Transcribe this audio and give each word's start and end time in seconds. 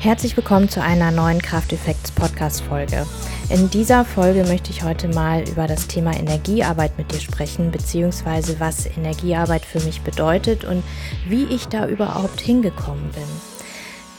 Herzlich 0.00 0.34
willkommen 0.34 0.70
zu 0.70 0.82
einer 0.82 1.10
neuen 1.10 1.42
Krafteffekts 1.42 2.12
Podcast 2.12 2.62
Folge. 2.62 3.06
In 3.50 3.68
dieser 3.68 4.06
Folge 4.06 4.44
möchte 4.44 4.70
ich 4.70 4.82
heute 4.82 5.08
mal 5.08 5.46
über 5.46 5.66
das 5.66 5.88
Thema 5.88 6.16
Energiearbeit 6.16 6.96
mit 6.96 7.12
dir 7.12 7.20
sprechen, 7.20 7.70
beziehungsweise 7.70 8.58
was 8.60 8.86
Energiearbeit 8.86 9.62
für 9.62 9.80
mich 9.80 10.00
bedeutet 10.00 10.64
und 10.64 10.82
wie 11.28 11.44
ich 11.44 11.68
da 11.68 11.86
überhaupt 11.86 12.40
hingekommen 12.40 13.10
bin. 13.10 13.26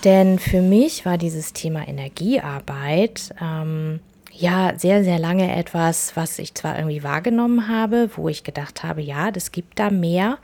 Denn 0.04 0.38
für 0.38 0.62
mich 0.62 1.04
war 1.04 1.18
dieses 1.18 1.52
Thema 1.52 1.88
Energiearbeit 1.88 3.34
ähm, 3.42 4.02
ja 4.42 4.74
sehr, 4.78 5.04
sehr 5.04 5.20
lange 5.20 5.56
etwas, 5.56 6.16
was 6.16 6.40
ich 6.40 6.54
zwar 6.56 6.78
irgendwie 6.78 7.04
wahrgenommen 7.04 7.68
habe, 7.68 8.10
wo 8.16 8.28
ich 8.28 8.44
gedacht 8.44 8.84
habe, 8.84 9.02
ja, 9.02 9.32
das 9.32 9.52
gibt 9.52 9.80
da 9.80 9.90
mehr 9.90 10.38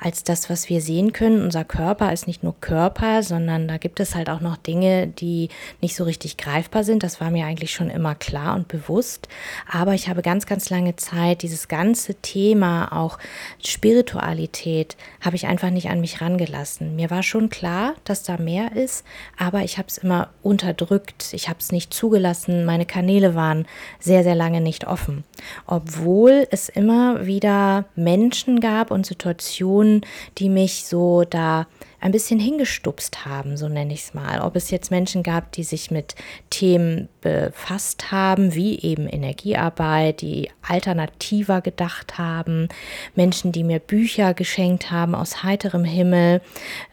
als 0.00 0.24
das, 0.24 0.50
was 0.50 0.68
wir 0.68 0.80
sehen 0.80 1.12
können. 1.12 1.42
Unser 1.42 1.64
Körper 1.64 2.12
ist 2.12 2.26
nicht 2.26 2.42
nur 2.42 2.54
Körper, 2.60 3.22
sondern 3.22 3.68
da 3.68 3.78
gibt 3.78 4.00
es 4.00 4.14
halt 4.14 4.28
auch 4.28 4.40
noch 4.40 4.56
Dinge, 4.56 5.06
die 5.06 5.48
nicht 5.80 5.94
so 5.94 6.04
richtig 6.04 6.36
greifbar 6.36 6.84
sind. 6.84 7.02
Das 7.02 7.20
war 7.20 7.30
mir 7.30 7.46
eigentlich 7.46 7.72
schon 7.72 7.88
immer 7.88 8.14
klar 8.14 8.54
und 8.56 8.68
bewusst. 8.68 9.28
Aber 9.70 9.94
ich 9.94 10.08
habe 10.08 10.22
ganz, 10.22 10.46
ganz 10.46 10.68
lange 10.68 10.96
Zeit 10.96 11.42
dieses 11.42 11.68
ganze 11.68 12.14
Thema, 12.16 12.92
auch 12.92 13.18
Spiritualität, 13.64 14.96
habe 15.20 15.36
ich 15.36 15.46
einfach 15.46 15.70
nicht 15.70 15.88
an 15.88 16.00
mich 16.00 16.20
rangelassen. 16.20 16.96
Mir 16.96 17.10
war 17.10 17.22
schon 17.22 17.48
klar, 17.48 17.94
dass 18.04 18.24
da 18.24 18.36
mehr 18.36 18.74
ist, 18.74 19.04
aber 19.38 19.62
ich 19.62 19.78
habe 19.78 19.88
es 19.88 19.98
immer 19.98 20.30
unterdrückt. 20.42 21.32
Ich 21.32 21.48
habe 21.48 21.60
es 21.60 21.70
nicht 21.72 21.94
zugelassen. 21.94 22.64
Meine 22.64 22.86
Kanäle 22.86 23.35
waren 23.36 23.66
sehr, 24.00 24.22
sehr 24.22 24.34
lange 24.34 24.60
nicht 24.60 24.86
offen. 24.86 25.24
Obwohl 25.66 26.46
es 26.50 26.68
immer 26.68 27.26
wieder 27.26 27.84
Menschen 27.94 28.60
gab 28.60 28.90
und 28.90 29.06
Situationen, 29.06 30.04
die 30.38 30.48
mich 30.48 30.86
so 30.86 31.24
da 31.24 31.66
ein 32.00 32.12
bisschen 32.12 32.38
hingestupst 32.38 33.24
haben, 33.24 33.56
so 33.56 33.68
nenne 33.68 33.92
ich 33.92 34.04
es 34.04 34.14
mal. 34.14 34.40
Ob 34.40 34.56
es 34.56 34.70
jetzt 34.70 34.90
Menschen 34.90 35.22
gab, 35.22 35.52
die 35.52 35.64
sich 35.64 35.90
mit 35.90 36.14
Themen 36.50 37.08
befasst 37.20 38.12
haben, 38.12 38.54
wie 38.54 38.78
eben 38.80 39.08
Energiearbeit, 39.08 40.20
die 40.20 40.50
alternativer 40.62 41.60
gedacht 41.60 42.18
haben, 42.18 42.68
Menschen, 43.14 43.52
die 43.52 43.64
mir 43.64 43.78
Bücher 43.78 44.34
geschenkt 44.34 44.90
haben 44.90 45.14
aus 45.14 45.42
heiterem 45.42 45.84
Himmel, 45.84 46.40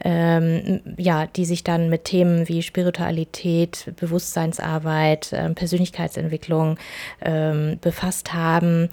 ähm, 0.04 0.82
ja, 0.98 1.28
die 1.28 1.46
sich 1.46 1.64
dann 1.64 1.90
mit 1.90 2.06
Themen 2.06 2.48
wie 2.48 2.64
Spiritualität, 2.64 3.94
Bewusstseinsarbeit, 4.00 5.34
äh, 5.34 5.50
Persönlichkeitsentwicklung 5.50 6.78
ähm, 7.22 7.78
befasst 7.82 8.34
haben 8.34 8.90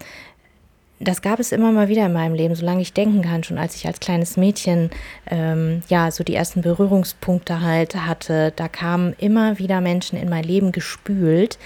das 1.01 1.23
gab 1.23 1.41
es 1.41 1.51
immer 1.51 1.73
mal 1.73 1.89
wieder 1.89 2.06
in 2.06 2.12
meinem 2.12 2.34
Leben, 2.34 2.55
solange 2.55 2.83
ich 2.83 2.93
denken 2.93 3.23
kann, 3.23 3.43
schon 3.43 3.56
als 3.56 3.75
ich 3.75 3.87
als 3.87 4.01
kleines 4.01 4.37
Mädchen 4.37 4.91
ähm, 5.31 5.83
ja 5.89 6.11
so 6.11 6.23
die 6.23 6.34
ersten 6.34 6.61
Berührungspunkte 6.61 7.62
halt 7.62 7.97
hatte. 7.97 8.53
Da 8.55 8.69
kamen 8.69 9.15
immer 9.19 9.59
wieder 9.59 9.81
Menschen 9.81 10.19
in 10.19 10.28
mein 10.28 10.45
Leben 10.45 10.73
gespült, 10.73 11.59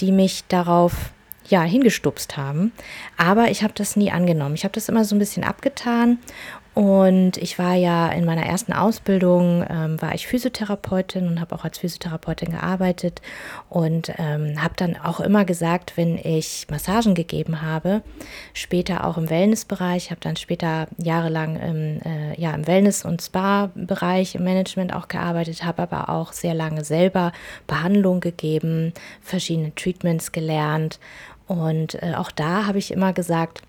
die 0.00 0.10
mich 0.10 0.44
darauf 0.48 1.12
ja 1.48 1.62
hingestupst 1.62 2.36
haben. 2.36 2.72
Aber 3.16 3.50
ich 3.50 3.62
habe 3.62 3.74
das 3.76 3.94
nie 3.94 4.10
angenommen. 4.10 4.56
Ich 4.56 4.64
habe 4.64 4.74
das 4.74 4.88
immer 4.88 5.04
so 5.04 5.14
ein 5.14 5.20
bisschen 5.20 5.44
abgetan 5.44 6.18
und 6.74 7.36
ich 7.36 7.58
war 7.58 7.74
ja 7.74 8.08
in 8.10 8.24
meiner 8.24 8.46
ersten 8.46 8.72
Ausbildung, 8.72 9.64
ähm, 9.68 10.00
war 10.00 10.14
ich 10.14 10.28
Physiotherapeutin 10.28 11.26
und 11.26 11.40
habe 11.40 11.54
auch 11.54 11.64
als 11.64 11.78
Physiotherapeutin 11.78 12.52
gearbeitet 12.52 13.20
und 13.68 14.12
ähm, 14.18 14.62
habe 14.62 14.74
dann 14.76 14.96
auch 14.96 15.18
immer 15.18 15.44
gesagt, 15.44 15.96
wenn 15.96 16.16
ich 16.16 16.68
Massagen 16.70 17.16
gegeben 17.16 17.60
habe, 17.60 18.02
später 18.54 19.04
auch 19.04 19.18
im 19.18 19.28
Wellnessbereich, 19.28 20.12
habe 20.12 20.20
dann 20.20 20.36
später 20.36 20.86
jahrelang 20.96 21.56
im, 21.56 22.00
äh, 22.02 22.40
ja, 22.40 22.52
im 22.52 22.66
Wellness- 22.68 23.04
und 23.04 23.20
Spa-Bereich, 23.20 24.36
im 24.36 24.44
Management 24.44 24.94
auch 24.94 25.08
gearbeitet, 25.08 25.64
habe 25.64 25.82
aber 25.82 26.08
auch 26.08 26.32
sehr 26.32 26.54
lange 26.54 26.84
selber 26.84 27.32
Behandlung 27.66 28.20
gegeben, 28.20 28.92
verschiedene 29.22 29.74
Treatments 29.74 30.30
gelernt 30.30 31.00
und 31.50 32.00
äh, 32.00 32.14
auch 32.16 32.30
da 32.30 32.68
habe 32.68 32.78
ich 32.78 32.92
immer 32.92 33.12
gesagt, 33.12 33.62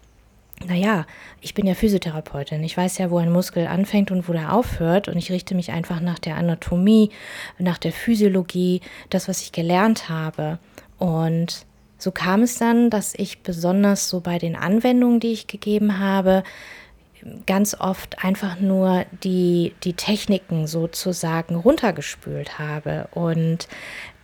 naja, 0.68 1.06
ich 1.42 1.54
bin 1.54 1.66
ja 1.66 1.74
Physiotherapeutin. 1.74 2.64
Ich 2.64 2.76
weiß 2.78 2.98
ja, 2.98 3.12
wo 3.12 3.18
ein 3.18 3.32
Muskel 3.32 3.68
anfängt 3.68 4.12
und 4.12 4.28
wo 4.28 4.34
der 4.34 4.54
aufhört. 4.54 5.08
Und 5.08 5.18
ich 5.18 5.32
richte 5.32 5.56
mich 5.56 5.72
einfach 5.72 6.00
nach 6.00 6.20
der 6.20 6.36
Anatomie, 6.38 7.10
nach 7.58 7.78
der 7.78 7.92
Physiologie, 7.92 8.82
das, 9.10 9.28
was 9.28 9.42
ich 9.42 9.52
gelernt 9.52 10.10
habe. 10.10 10.60
Und 10.98 11.66
so 11.98 12.12
kam 12.12 12.44
es 12.44 12.58
dann, 12.58 12.90
dass 12.90 13.14
ich 13.16 13.44
besonders 13.44 14.10
so 14.10 14.22
bei 14.22 14.38
den 14.38 14.56
Anwendungen, 14.56 15.20
die 15.20 15.34
ich 15.34 15.48
gegeben 15.48 16.00
habe, 16.00 16.44
ganz 17.46 17.76
oft 17.80 18.24
einfach 18.24 18.60
nur 18.60 19.06
die, 19.24 19.74
die 19.84 19.94
Techniken 19.94 20.68
sozusagen 20.68 21.56
runtergespült 21.56 22.58
habe 22.58 23.08
und 23.14 23.68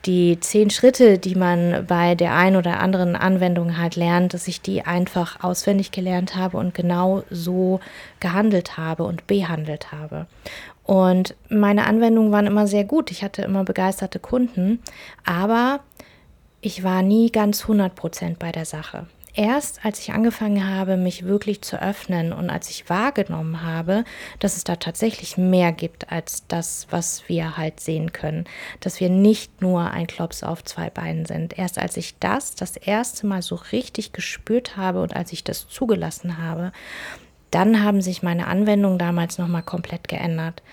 die 0.06 0.40
zehn 0.40 0.70
Schritte, 0.70 1.18
die 1.18 1.36
man 1.36 1.86
bei 1.88 2.16
der 2.16 2.34
einen 2.36 2.56
oder 2.56 2.80
anderen 2.80 3.16
Anwendung 3.16 3.78
halt 3.78 3.96
lernt, 3.96 4.34
dass 4.34 4.48
ich 4.48 4.62
die 4.62 4.84
einfach 4.84 5.44
auswendig 5.44 5.92
gelernt 5.92 6.36
habe 6.36 6.58
und 6.58 6.74
genau 6.74 7.24
so 7.30 7.80
gehandelt 8.20 8.78
habe 8.78 9.04
und 9.04 9.28
behandelt 9.28 9.92
habe. 9.92 10.28
Und 10.84 11.36
meine 11.50 11.86
Anwendungen 11.86 12.32
waren 12.32 12.48
immer 12.48 12.68
sehr 12.68 12.86
gut. 12.86 13.12
Ich 13.12 13.24
hatte 13.24 13.42
immer 13.42 13.66
begeisterte 13.66 14.20
Kunden, 14.20 14.80
aber 15.26 15.82
ich 16.62 16.84
war 16.84 17.02
nie 17.02 17.30
ganz 17.30 17.64
100 17.64 17.94
Prozent 17.94 18.40
bei 18.40 18.52
der 18.54 18.66
Sache 18.66 19.08
erst 19.38 19.86
als 19.86 20.00
ich 20.00 20.12
angefangen 20.12 20.68
habe, 20.68 20.98
mich 20.98 21.26
wirklich 21.26 21.62
zu 21.62 21.82
öffnen 21.82 22.34
und 22.34 22.50
als 22.50 22.70
ich 22.70 22.90
wahrgenommen 22.90 23.62
habe, 23.64 24.04
dass 24.40 24.58
es 24.58 24.64
da 24.64 24.76
tatsächlich 24.76 25.38
mehr 25.38 25.72
gibt 25.72 26.12
als 26.12 26.46
das, 26.48 26.88
was 26.90 27.30
wir 27.30 27.56
halt 27.56 27.80
sehen 27.80 28.12
können, 28.12 28.46
dass 28.80 29.00
wir 29.00 29.10
nicht 29.10 29.62
nur 29.62 29.92
ein 29.92 30.08
Klops 30.08 30.44
auf 30.44 30.64
zwei 30.64 30.90
Beinen 30.90 31.26
sind. 31.26 31.58
Erst 31.58 31.78
als 31.78 31.96
ich 31.98 32.18
das 32.20 32.56
das 32.56 32.76
erste 32.76 33.28
Mal 33.28 33.42
so 33.42 33.56
richtig 33.72 34.12
gespürt 34.12 34.76
habe 34.76 35.02
und 35.02 35.16
als 35.16 35.32
ich 35.32 35.44
das 35.44 35.68
zugelassen 35.68 36.40
habe, 36.40 36.72
dann 37.52 37.84
haben 37.84 38.02
sich 38.02 38.24
meine 38.24 38.48
Anwendungen 38.48 38.98
damals 38.98 39.38
nochmal 39.38 39.64
komplett 39.64 40.08
geändert. 40.08 40.64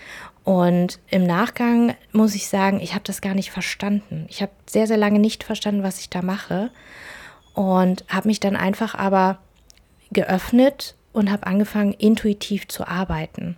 Und 0.43 0.99
im 1.09 1.23
Nachgang 1.23 1.95
muss 2.11 2.35
ich 2.35 2.49
sagen, 2.49 2.79
ich 2.81 2.93
habe 2.93 3.03
das 3.03 3.21
gar 3.21 3.33
nicht 3.33 3.51
verstanden. 3.51 4.25
Ich 4.29 4.41
habe 4.41 4.51
sehr, 4.65 4.85
sehr 4.87 4.97
lange 4.97 5.19
nicht 5.19 5.43
verstanden, 5.43 5.83
was 5.83 5.99
ich 5.99 6.09
da 6.09 6.21
mache 6.21 6.71
und 7.55 8.05
habe 8.09 8.27
mich 8.27 8.39
dann 8.39 8.55
einfach 8.55 8.93
aber 8.95 9.39
geöffnet 10.11 10.95
und 11.13 11.31
habe 11.31 11.47
angefangen, 11.47 11.93
intuitiv 11.93 12.67
zu 12.67 12.87
arbeiten. 12.87 13.55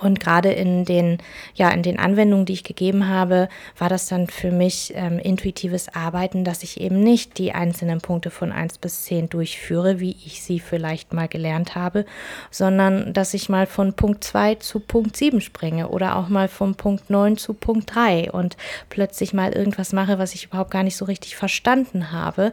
Und 0.00 0.20
gerade 0.20 0.50
in 0.52 0.84
den, 0.84 1.18
ja, 1.54 1.70
in 1.70 1.82
den 1.82 1.98
Anwendungen, 1.98 2.44
die 2.44 2.52
ich 2.52 2.64
gegeben 2.64 3.08
habe, 3.08 3.48
war 3.78 3.88
das 3.88 4.06
dann 4.06 4.26
für 4.26 4.50
mich 4.50 4.92
ähm, 4.94 5.18
intuitives 5.18 5.94
Arbeiten, 5.94 6.44
dass 6.44 6.62
ich 6.62 6.80
eben 6.80 7.02
nicht 7.02 7.38
die 7.38 7.52
einzelnen 7.52 8.00
Punkte 8.00 8.30
von 8.30 8.52
1 8.52 8.78
bis 8.78 9.04
10 9.04 9.30
durchführe, 9.30 9.98
wie 9.98 10.14
ich 10.24 10.42
sie 10.42 10.60
vielleicht 10.60 11.14
mal 11.14 11.26
gelernt 11.26 11.74
habe, 11.74 12.04
sondern 12.50 13.14
dass 13.14 13.32
ich 13.32 13.48
mal 13.48 13.66
von 13.66 13.94
Punkt 13.94 14.24
2 14.24 14.56
zu 14.56 14.78
Punkt 14.80 15.16
7 15.16 15.40
springe 15.40 15.88
oder 15.88 16.16
auch 16.16 16.28
mal 16.28 16.48
von 16.48 16.74
Punkt 16.74 17.08
9 17.08 17.38
zu 17.38 17.54
Punkt 17.54 17.94
3 17.94 18.30
und 18.30 18.58
plötzlich 18.90 19.32
mal 19.32 19.52
irgendwas 19.52 19.94
mache, 19.94 20.18
was 20.18 20.34
ich 20.34 20.44
überhaupt 20.44 20.70
gar 20.70 20.82
nicht 20.82 20.96
so 20.96 21.06
richtig 21.06 21.36
verstanden 21.36 22.12
habe, 22.12 22.52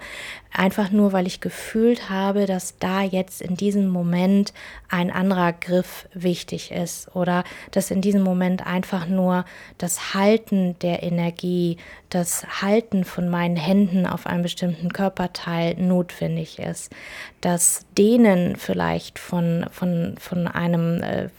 einfach 0.58 0.92
nur, 0.92 1.12
weil 1.14 1.28
ich 1.28 1.42
gefühlt 1.42 2.10
habe, 2.10 2.46
dass 2.46 2.78
da 2.80 3.02
jetzt 3.02 3.42
in 3.42 3.58
diesem 3.58 3.90
Moment 3.90 4.54
ein 4.90 5.12
anderer 5.12 5.54
Griff 5.54 6.08
wichtig 6.14 6.72
ist 6.72 7.14
oder 7.26 7.44
dass 7.72 7.90
in 7.90 8.02
diesem 8.02 8.22
Moment 8.22 8.66
einfach 8.68 9.08
nur 9.08 9.46
das 9.80 10.14
Halten 10.14 10.78
der 10.80 11.02
Energie, 11.02 11.78
das 12.10 12.46
Halten 12.62 13.04
von 13.04 13.30
meinen 13.30 13.56
Händen 13.56 14.06
auf 14.06 14.28
einem 14.28 14.44
bestimmten 14.44 14.94
Körperteil 14.94 15.74
notwendig 15.76 16.60
ist, 16.60 16.94
das 17.42 17.88
Dehnen 17.98 18.58
vielleicht 18.58 19.18
von, 19.18 19.66
von, 19.72 20.16
von 20.20 20.48
einem 20.48 21.02
äh, 21.02 21.30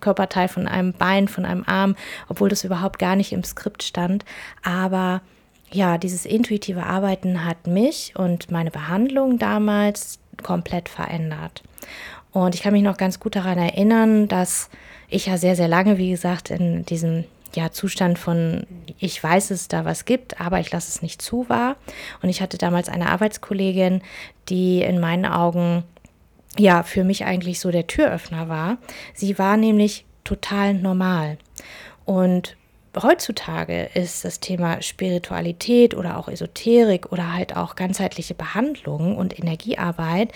Körperteil, 0.00 0.48
von 0.48 0.66
einem 0.66 0.94
Bein, 0.94 1.28
von 1.28 1.44
einem 1.44 1.64
Arm, 1.66 1.94
obwohl 2.28 2.48
das 2.48 2.64
überhaupt 2.64 2.98
gar 2.98 3.16
nicht 3.16 3.32
im 3.32 3.44
Skript 3.44 3.82
stand, 3.82 4.24
aber 4.62 5.20
ja, 5.70 5.98
dieses 5.98 6.24
intuitive 6.24 6.84
Arbeiten 6.84 7.44
hat 7.44 7.66
mich 7.66 8.14
und 8.16 8.50
meine 8.50 8.70
Behandlung 8.70 9.38
damals 9.38 10.20
komplett 10.42 10.88
verändert. 10.88 11.62
Und 12.34 12.54
ich 12.56 12.62
kann 12.62 12.72
mich 12.72 12.82
noch 12.82 12.96
ganz 12.96 13.20
gut 13.20 13.36
daran 13.36 13.58
erinnern, 13.58 14.26
dass 14.26 14.68
ich 15.14 15.26
ja 15.26 15.38
sehr, 15.38 15.56
sehr 15.56 15.68
lange, 15.68 15.98
wie 15.98 16.10
gesagt, 16.10 16.50
in 16.50 16.84
diesem 16.84 17.24
ja, 17.54 17.70
Zustand 17.70 18.18
von, 18.18 18.66
ich 18.98 19.22
weiß 19.22 19.50
es 19.50 19.68
da 19.68 19.84
was 19.84 20.04
gibt, 20.04 20.40
aber 20.40 20.60
ich 20.60 20.70
lasse 20.72 20.88
es 20.88 21.02
nicht 21.02 21.22
zu 21.22 21.48
war. 21.48 21.76
Und 22.22 22.28
ich 22.28 22.40
hatte 22.40 22.58
damals 22.58 22.88
eine 22.88 23.10
Arbeitskollegin, 23.10 24.02
die 24.48 24.82
in 24.82 24.98
meinen 24.98 25.26
Augen 25.26 25.84
ja 26.58 26.82
für 26.82 27.04
mich 27.04 27.24
eigentlich 27.24 27.60
so 27.60 27.70
der 27.70 27.86
Türöffner 27.86 28.48
war. 28.48 28.78
Sie 29.14 29.38
war 29.38 29.56
nämlich 29.56 30.04
total 30.24 30.74
normal. 30.74 31.38
Und 32.04 32.56
heutzutage 33.00 33.90
ist 33.94 34.24
das 34.24 34.40
Thema 34.40 34.82
Spiritualität 34.82 35.94
oder 35.94 36.16
auch 36.18 36.28
Esoterik 36.28 37.12
oder 37.12 37.32
halt 37.32 37.56
auch 37.56 37.76
ganzheitliche 37.76 38.34
Behandlung 38.34 39.16
und 39.16 39.38
Energiearbeit 39.38 40.32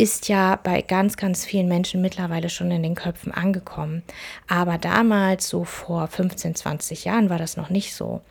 ist 0.00 0.28
ja 0.28 0.58
bei 0.62 0.80
ganz, 0.80 1.16
ganz 1.16 1.44
vielen 1.44 1.68
Menschen 1.68 2.00
mittlerweile 2.00 2.48
schon 2.48 2.70
in 2.70 2.82
den 2.82 2.94
Köpfen 2.94 3.32
angekommen. 3.32 4.02
Aber 4.48 4.78
damals, 4.78 5.48
so 5.48 5.64
vor 5.64 6.08
15, 6.08 6.54
20 6.54 7.04
Jahren, 7.04 7.28
war 7.28 7.38
das 7.38 7.58
noch 7.58 7.68
nicht 7.68 7.94
so. 7.94 8.22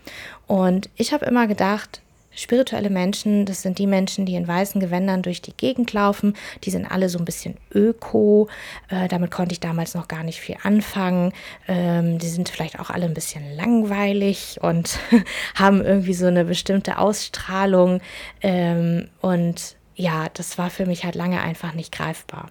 Und 0.47 0.89
ich 0.95 1.13
habe 1.13 1.25
immer 1.25 1.45
gedacht, 1.45 2.01
Spirituelle 2.31 2.89
Menschen, 2.89 3.45
das 3.45 3.63
sind 3.63 3.79
die 3.79 3.87
Menschen, 3.87 4.25
die 4.25 4.35
in 4.35 4.47
weißen 4.47 4.79
Gewändern 4.79 5.23
durch 5.23 5.41
die 5.41 5.51
Gegend 5.51 5.91
laufen. 5.91 6.35
Die 6.63 6.69
sind 6.69 6.85
alle 6.85 7.09
so 7.09 7.17
ein 7.19 7.25
bisschen 7.25 7.55
öko. 7.73 8.47
Äh, 8.87 9.09
damit 9.09 9.29
konnte 9.29 9.51
ich 9.51 9.59
damals 9.59 9.93
noch 9.93 10.07
gar 10.07 10.23
nicht 10.23 10.39
viel 10.39 10.55
anfangen. 10.63 11.33
Ähm, 11.67 12.17
die 12.17 12.29
sind 12.29 12.47
vielleicht 12.47 12.79
auch 12.79 12.91
alle 12.91 13.07
ein 13.07 13.13
bisschen 13.13 13.43
langweilig 13.57 14.59
und 14.61 14.99
haben 15.55 15.83
irgendwie 15.83 16.13
so 16.13 16.27
eine 16.27 16.45
bestimmte 16.45 16.99
Ausstrahlung. 16.99 17.99
Ähm, 18.41 19.09
und 19.21 19.75
ja, 19.99 20.29
das 20.33 20.57
war 20.57 20.69
für 20.69 20.85
mich 20.85 21.03
halt 21.03 21.15
lange 21.15 21.41
einfach 21.41 21.73
nicht 21.73 21.91
greifbar. 21.91 22.49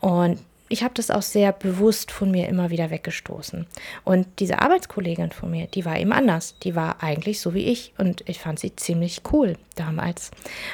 Und 0.00 0.40
ich 0.68 0.82
habe 0.82 0.94
das 0.94 1.12
auch 1.12 1.22
sehr 1.22 1.52
bewusst 1.52 2.10
von 2.10 2.30
mir 2.30 2.48
immer 2.48 2.70
wieder 2.70 2.90
weggestoßen. 2.90 3.66
Und 4.04 4.26
diese 4.40 4.60
Arbeitskollegin 4.60 5.30
von 5.30 5.50
mir, 5.50 5.68
die 5.68 5.84
war 5.84 5.96
eben 5.98 6.12
anders. 6.12 6.58
Die 6.60 6.74
war 6.74 7.02
eigentlich 7.02 7.40
so 7.40 7.54
wie 7.54 7.66
ich 7.66 7.92
und 7.98 8.28
ich 8.28 8.40
fand 8.40 8.58
sie 8.58 8.74
ziemlich 8.74 9.20
cool 9.32 9.56
damals. 9.76 10.32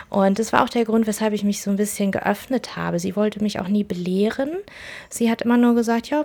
Und 0.08 0.38
das 0.38 0.52
war 0.52 0.64
auch 0.64 0.70
der 0.70 0.86
Grund, 0.86 1.06
weshalb 1.06 1.34
ich 1.34 1.44
mich 1.44 1.60
so 1.60 1.70
ein 1.70 1.76
bisschen 1.76 2.10
geöffnet 2.10 2.74
habe. 2.74 2.98
Sie 2.98 3.14
wollte 3.14 3.42
mich 3.42 3.60
auch 3.60 3.68
nie 3.68 3.84
belehren. 3.84 4.52
Sie 5.10 5.30
hat 5.30 5.42
immer 5.42 5.58
nur 5.58 5.74
gesagt, 5.74 6.08
ja, 6.08 6.24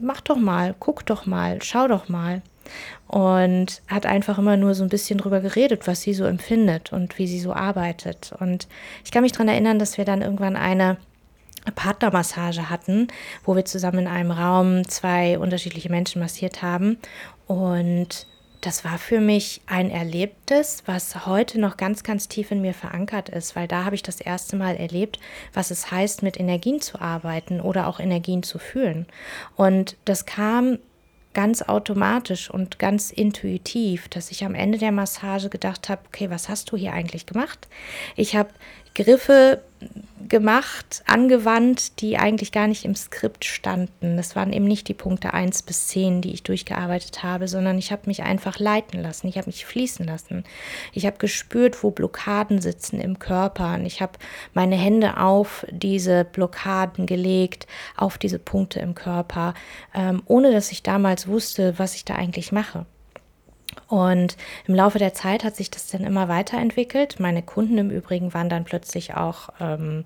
mach 0.00 0.20
doch 0.20 0.36
mal, 0.36 0.76
guck 0.78 1.04
doch 1.06 1.26
mal, 1.26 1.60
schau 1.60 1.88
doch 1.88 2.08
mal. 2.08 2.40
Und 3.08 3.82
hat 3.86 4.06
einfach 4.06 4.38
immer 4.38 4.56
nur 4.56 4.74
so 4.74 4.82
ein 4.82 4.88
bisschen 4.88 5.18
drüber 5.18 5.40
geredet, 5.40 5.86
was 5.86 6.02
sie 6.02 6.14
so 6.14 6.24
empfindet 6.24 6.92
und 6.92 7.18
wie 7.18 7.26
sie 7.26 7.40
so 7.40 7.52
arbeitet. 7.52 8.32
Und 8.40 8.66
ich 9.04 9.10
kann 9.10 9.22
mich 9.22 9.32
daran 9.32 9.48
erinnern, 9.48 9.78
dass 9.78 9.98
wir 9.98 10.04
dann 10.04 10.22
irgendwann 10.22 10.56
eine 10.56 10.96
Partnermassage 11.74 12.68
hatten, 12.70 13.08
wo 13.44 13.56
wir 13.56 13.64
zusammen 13.64 14.00
in 14.00 14.08
einem 14.08 14.30
Raum 14.30 14.86
zwei 14.88 15.38
unterschiedliche 15.38 15.90
Menschen 15.90 16.20
massiert 16.20 16.62
haben. 16.62 16.98
Und 17.46 18.26
das 18.64 18.84
war 18.84 18.96
für 18.96 19.20
mich 19.20 19.60
ein 19.66 19.90
Erlebtes, 19.90 20.84
was 20.86 21.26
heute 21.26 21.60
noch 21.60 21.76
ganz, 21.76 22.02
ganz 22.02 22.28
tief 22.28 22.50
in 22.50 22.62
mir 22.62 22.72
verankert 22.72 23.28
ist, 23.28 23.56
weil 23.56 23.68
da 23.68 23.84
habe 23.84 23.94
ich 23.94 24.02
das 24.02 24.20
erste 24.20 24.56
Mal 24.56 24.76
erlebt, 24.76 25.18
was 25.52 25.70
es 25.70 25.90
heißt, 25.90 26.22
mit 26.22 26.40
Energien 26.40 26.80
zu 26.80 26.98
arbeiten 27.00 27.60
oder 27.60 27.86
auch 27.86 28.00
Energien 28.00 28.42
zu 28.42 28.58
fühlen. 28.58 29.06
Und 29.56 29.96
das 30.06 30.24
kam 30.24 30.78
ganz 31.34 31.62
automatisch 31.62 32.50
und 32.50 32.78
ganz 32.78 33.10
intuitiv, 33.10 34.08
dass 34.08 34.30
ich 34.30 34.44
am 34.44 34.54
Ende 34.54 34.78
der 34.78 34.92
Massage 34.92 35.50
gedacht 35.50 35.88
habe, 35.88 36.02
okay, 36.06 36.30
was 36.30 36.48
hast 36.48 36.72
du 36.72 36.76
hier 36.76 36.92
eigentlich 36.92 37.26
gemacht? 37.26 37.68
Ich 38.16 38.36
habe 38.36 38.50
Griffe 38.94 39.60
gemacht, 40.28 41.02
angewandt, 41.06 42.00
die 42.00 42.16
eigentlich 42.16 42.52
gar 42.52 42.66
nicht 42.66 42.84
im 42.84 42.94
Skript 42.94 43.44
standen. 43.44 44.16
Das 44.16 44.34
waren 44.36 44.52
eben 44.52 44.64
nicht 44.64 44.88
die 44.88 44.94
Punkte 44.94 45.34
1 45.34 45.62
bis 45.62 45.88
10, 45.88 46.22
die 46.22 46.32
ich 46.32 46.42
durchgearbeitet 46.42 47.22
habe, 47.22 47.48
sondern 47.48 47.78
ich 47.78 47.92
habe 47.92 48.02
mich 48.06 48.22
einfach 48.22 48.58
leiten 48.58 49.02
lassen, 49.02 49.28
ich 49.28 49.36
habe 49.36 49.48
mich 49.48 49.66
fließen 49.66 50.06
lassen. 50.06 50.44
Ich 50.92 51.06
habe 51.06 51.18
gespürt, 51.18 51.82
wo 51.82 51.90
Blockaden 51.90 52.60
sitzen 52.60 53.00
im 53.00 53.18
Körper 53.18 53.74
und 53.74 53.86
ich 53.86 54.00
habe 54.00 54.12
meine 54.54 54.76
Hände 54.76 55.18
auf 55.18 55.66
diese 55.70 56.24
Blockaden 56.24 57.06
gelegt, 57.06 57.66
auf 57.96 58.18
diese 58.18 58.38
Punkte 58.38 58.80
im 58.80 58.94
Körper, 58.94 59.54
ähm, 59.94 60.22
ohne 60.26 60.52
dass 60.52 60.72
ich 60.72 60.82
damals 60.82 61.28
wusste, 61.28 61.78
was 61.78 61.94
ich 61.94 62.04
da 62.04 62.14
eigentlich 62.14 62.52
mache. 62.52 62.86
Und 63.88 64.36
im 64.66 64.74
Laufe 64.74 64.98
der 64.98 65.14
Zeit 65.14 65.44
hat 65.44 65.56
sich 65.56 65.70
das 65.70 65.88
dann 65.88 66.04
immer 66.04 66.28
weiterentwickelt. 66.28 67.20
Meine 67.20 67.42
Kunden 67.42 67.78
im 67.78 67.90
Übrigen 67.90 68.34
waren 68.34 68.48
dann 68.48 68.64
plötzlich 68.64 69.14
auch, 69.14 69.50
ähm, 69.60 70.04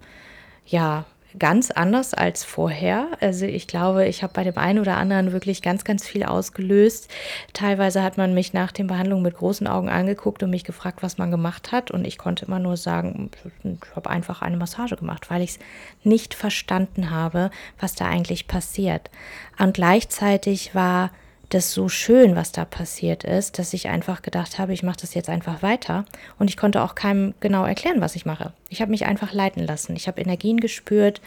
ja, 0.67 1.06
ganz 1.38 1.70
anders 1.70 2.15
als 2.15 2.44
vorher. 2.44 3.09
Also 3.20 3.44
ich 3.44 3.67
glaube, 3.67 4.06
ich 4.06 4.23
habe 4.23 4.32
bei 4.32 4.44
dem 4.44 4.56
einen 4.56 4.79
oder 4.79 4.97
anderen 4.97 5.32
wirklich 5.32 5.62
ganz, 5.62 5.85
ganz 5.85 6.06
viel 6.06 6.25
ausgelöst. 6.25 7.11
Teilweise 7.53 8.03
hat 8.03 8.17
man 8.17 8.35
mich 8.35 8.53
nach 8.53 8.73
den 8.73 8.87
Behandlungen 8.87 9.23
mit 9.23 9.37
großen 9.37 9.67
Augen 9.67 9.88
angeguckt 9.88 10.43
und 10.43 10.50
mich 10.50 10.65
gefragt, 10.65 11.03
was 11.03 11.19
man 11.19 11.31
gemacht 11.31 11.70
hat. 11.70 11.91
Und 11.91 12.06
ich 12.06 12.19
konnte 12.19 12.47
immer 12.47 12.59
nur 12.59 12.76
sagen, 12.76 13.31
ich 13.62 13.94
habe 13.94 14.11
einfach 14.11 14.43
eine 14.43 14.56
Massage 14.56 14.97
gemacht, 14.97 15.31
weil 15.31 15.43
ich 15.43 15.50
es 15.50 15.59
nicht 16.03 16.35
verstanden 16.35 17.11
habe, 17.11 17.50
was 17.79 17.94
da 17.94 18.06
eigentlich 18.06 18.49
passiert. 18.49 19.11
Und 19.59 19.75
gleichzeitig 19.75 20.75
war 20.75 21.11
das 21.48 21.72
so 21.72 21.88
schön, 21.88 22.36
was 22.36 22.52
da 22.52 22.64
passiert 22.64 23.24
ist, 23.24 23.58
dass 23.58 23.72
ich 23.72 23.88
einfach 23.88 24.22
gedacht 24.22 24.58
habe, 24.58 24.72
ich 24.74 24.82
mache 24.82 24.98
das 25.00 25.14
jetzt 25.14 25.30
einfach 25.30 25.62
weiter. 25.62 26.04
Und 26.38 26.50
ich 26.50 26.56
konnte 26.56 26.82
auch 26.82 26.94
keinem 26.94 27.34
genau 27.40 27.64
erklären, 27.64 28.00
was 28.00 28.16
ich 28.16 28.26
mache. 28.26 28.52
Ich 28.68 28.82
habe 28.82 28.90
mich 28.90 29.06
einfach 29.06 29.32
leiten 29.32 29.66
lassen. 29.66 29.96
Ich 29.96 30.08
habe 30.08 30.20
Energien 30.20 30.60
gespürt 30.60 31.20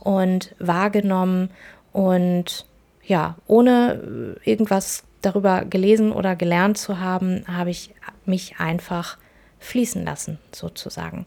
und 0.00 0.54
wahrgenommen 0.58 1.50
und 1.92 2.66
ja, 3.04 3.36
ohne 3.46 4.36
irgendwas 4.44 5.04
darüber 5.22 5.64
gelesen 5.64 6.12
oder 6.12 6.36
gelernt 6.36 6.78
zu 6.78 7.00
haben, 7.00 7.44
habe 7.46 7.70
ich 7.70 7.94
mich 8.24 8.58
einfach 8.58 9.18
fließen 9.58 10.04
lassen, 10.04 10.38
sozusagen. 10.52 11.26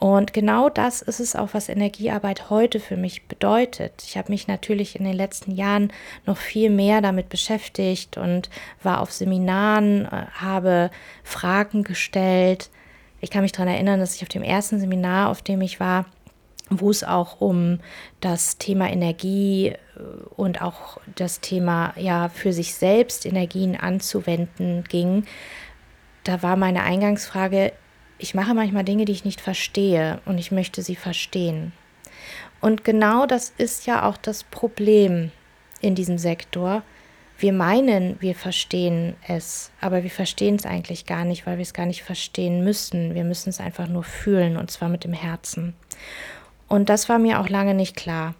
Und 0.00 0.32
genau 0.32 0.70
das 0.70 1.02
ist 1.02 1.20
es 1.20 1.36
auch, 1.36 1.50
was 1.52 1.68
Energiearbeit 1.68 2.48
heute 2.48 2.80
für 2.80 2.96
mich 2.96 3.28
bedeutet. 3.28 4.02
Ich 4.06 4.16
habe 4.16 4.32
mich 4.32 4.48
natürlich 4.48 4.98
in 4.98 5.04
den 5.04 5.12
letzten 5.12 5.52
Jahren 5.52 5.92
noch 6.24 6.38
viel 6.38 6.70
mehr 6.70 7.02
damit 7.02 7.28
beschäftigt 7.28 8.16
und 8.16 8.48
war 8.82 9.02
auf 9.02 9.12
Seminaren, 9.12 10.06
äh, 10.06 10.24
habe 10.32 10.90
Fragen 11.22 11.84
gestellt. 11.84 12.70
Ich 13.20 13.28
kann 13.28 13.42
mich 13.42 13.52
daran 13.52 13.68
erinnern, 13.68 14.00
dass 14.00 14.16
ich 14.16 14.22
auf 14.22 14.30
dem 14.30 14.42
ersten 14.42 14.80
Seminar, 14.80 15.28
auf 15.28 15.42
dem 15.42 15.60
ich 15.60 15.80
war, 15.80 16.06
wo 16.70 16.88
es 16.88 17.04
auch 17.04 17.42
um 17.42 17.78
das 18.20 18.56
Thema 18.56 18.90
Energie 18.90 19.66
äh, 19.66 19.78
und 20.34 20.62
auch 20.62 20.98
das 21.14 21.40
Thema 21.40 21.92
ja 21.98 22.30
für 22.30 22.54
sich 22.54 22.74
selbst 22.74 23.26
Energien 23.26 23.76
anzuwenden 23.76 24.82
ging, 24.84 25.24
da 26.24 26.42
war 26.42 26.56
meine 26.56 26.84
Eingangsfrage, 26.84 27.72
ich 28.20 28.34
mache 28.34 28.54
manchmal 28.54 28.84
Dinge, 28.84 29.04
die 29.04 29.12
ich 29.12 29.24
nicht 29.24 29.40
verstehe 29.40 30.20
und 30.26 30.38
ich 30.38 30.52
möchte 30.52 30.82
sie 30.82 30.96
verstehen. 30.96 31.72
Und 32.60 32.84
genau 32.84 33.26
das 33.26 33.52
ist 33.56 33.86
ja 33.86 34.06
auch 34.06 34.16
das 34.16 34.44
Problem 34.44 35.32
in 35.80 35.94
diesem 35.94 36.18
Sektor. 36.18 36.82
Wir 37.38 37.54
meinen, 37.54 38.20
wir 38.20 38.34
verstehen 38.34 39.16
es, 39.26 39.70
aber 39.80 40.02
wir 40.02 40.10
verstehen 40.10 40.56
es 40.56 40.66
eigentlich 40.66 41.06
gar 41.06 41.24
nicht, 41.24 41.46
weil 41.46 41.56
wir 41.56 41.62
es 41.62 41.72
gar 41.72 41.86
nicht 41.86 42.02
verstehen 42.02 42.62
müssen. 42.62 43.14
Wir 43.14 43.24
müssen 43.24 43.48
es 43.48 43.60
einfach 43.60 43.88
nur 43.88 44.04
fühlen 44.04 44.58
und 44.58 44.70
zwar 44.70 44.90
mit 44.90 45.04
dem 45.04 45.14
Herzen. 45.14 45.74
Und 46.68 46.90
das 46.90 47.08
war 47.08 47.18
mir 47.18 47.40
auch 47.40 47.48
lange 47.48 47.74
nicht 47.74 47.96
klar. 47.96 48.34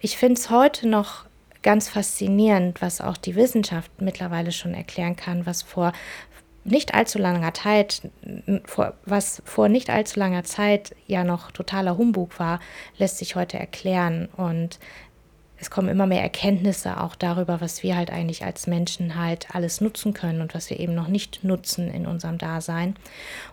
Ich 0.00 0.18
finde 0.18 0.38
es 0.38 0.50
heute 0.50 0.86
noch 0.86 1.24
ganz 1.62 1.88
faszinierend, 1.88 2.82
was 2.82 3.00
auch 3.00 3.16
die 3.16 3.36
Wissenschaft 3.36 3.90
mittlerweile 4.00 4.52
schon 4.52 4.74
erklären 4.74 5.16
kann, 5.16 5.46
was 5.46 5.62
vor 5.62 5.92
nicht 6.64 6.94
allzu 6.94 7.18
langer 7.18 7.54
Zeit, 7.54 8.02
was 9.04 9.42
vor 9.44 9.68
nicht 9.68 9.90
allzu 9.90 10.20
langer 10.20 10.44
Zeit 10.44 10.94
ja 11.06 11.24
noch 11.24 11.50
totaler 11.50 11.96
Humbug 11.98 12.38
war, 12.38 12.60
lässt 12.98 13.18
sich 13.18 13.34
heute 13.34 13.58
erklären. 13.58 14.28
Und 14.36 14.78
es 15.58 15.70
kommen 15.70 15.88
immer 15.88 16.06
mehr 16.06 16.22
Erkenntnisse 16.22 17.00
auch 17.00 17.14
darüber, 17.14 17.60
was 17.60 17.82
wir 17.82 17.96
halt 17.96 18.10
eigentlich 18.10 18.44
als 18.44 18.66
Menschen 18.66 19.16
halt 19.16 19.54
alles 19.54 19.80
nutzen 19.80 20.12
können 20.12 20.40
und 20.40 20.54
was 20.54 20.70
wir 20.70 20.80
eben 20.80 20.94
noch 20.94 21.08
nicht 21.08 21.44
nutzen 21.44 21.88
in 21.88 22.06
unserem 22.06 22.38
Dasein. 22.38 22.96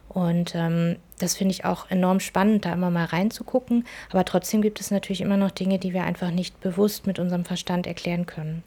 Und 0.07 0.55
ähm, 0.55 0.97
das 1.19 1.35
finde 1.35 1.53
ich 1.53 1.65
auch 1.65 1.89
enorm 1.89 2.19
spannend, 2.19 2.65
da 2.65 2.73
immer 2.73 2.89
mal 2.89 3.05
reinzugucken. 3.05 3.85
Aber 4.09 4.25
trotzdem 4.25 4.61
gibt 4.61 4.79
es 4.79 4.89
natürlich 4.89 5.21
immer 5.21 5.37
noch 5.37 5.51
Dinge, 5.51 5.77
die 5.77 5.93
wir 5.93 6.03
einfach 6.03 6.31
nicht 6.31 6.59
bewusst 6.61 7.05
mit 7.05 7.19
unserem 7.19 7.45
Verstand 7.45 7.85
erklären 7.85 8.25
können. 8.25 8.63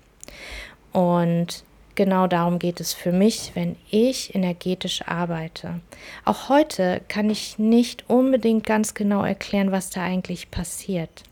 Und 0.93 1.65
genau 1.95 2.27
darum 2.27 2.59
geht 2.59 2.81
es 2.81 2.93
für 2.93 3.13
mich, 3.13 3.53
wenn 3.55 3.77
ich 3.91 4.35
energetisch 4.35 5.03
arbeite. 5.07 5.81
Auch 6.25 6.49
heute 6.49 7.01
kann 7.09 7.31
ich 7.31 7.59
nicht 7.59 8.09
unbedingt 8.09 8.65
ganz 8.65 8.95
genau 8.95 9.23
erklären, 9.25 9.73
was 9.73 9.91
da 9.91 10.03
eigentlich 10.03 10.51
passiert. 10.51 11.25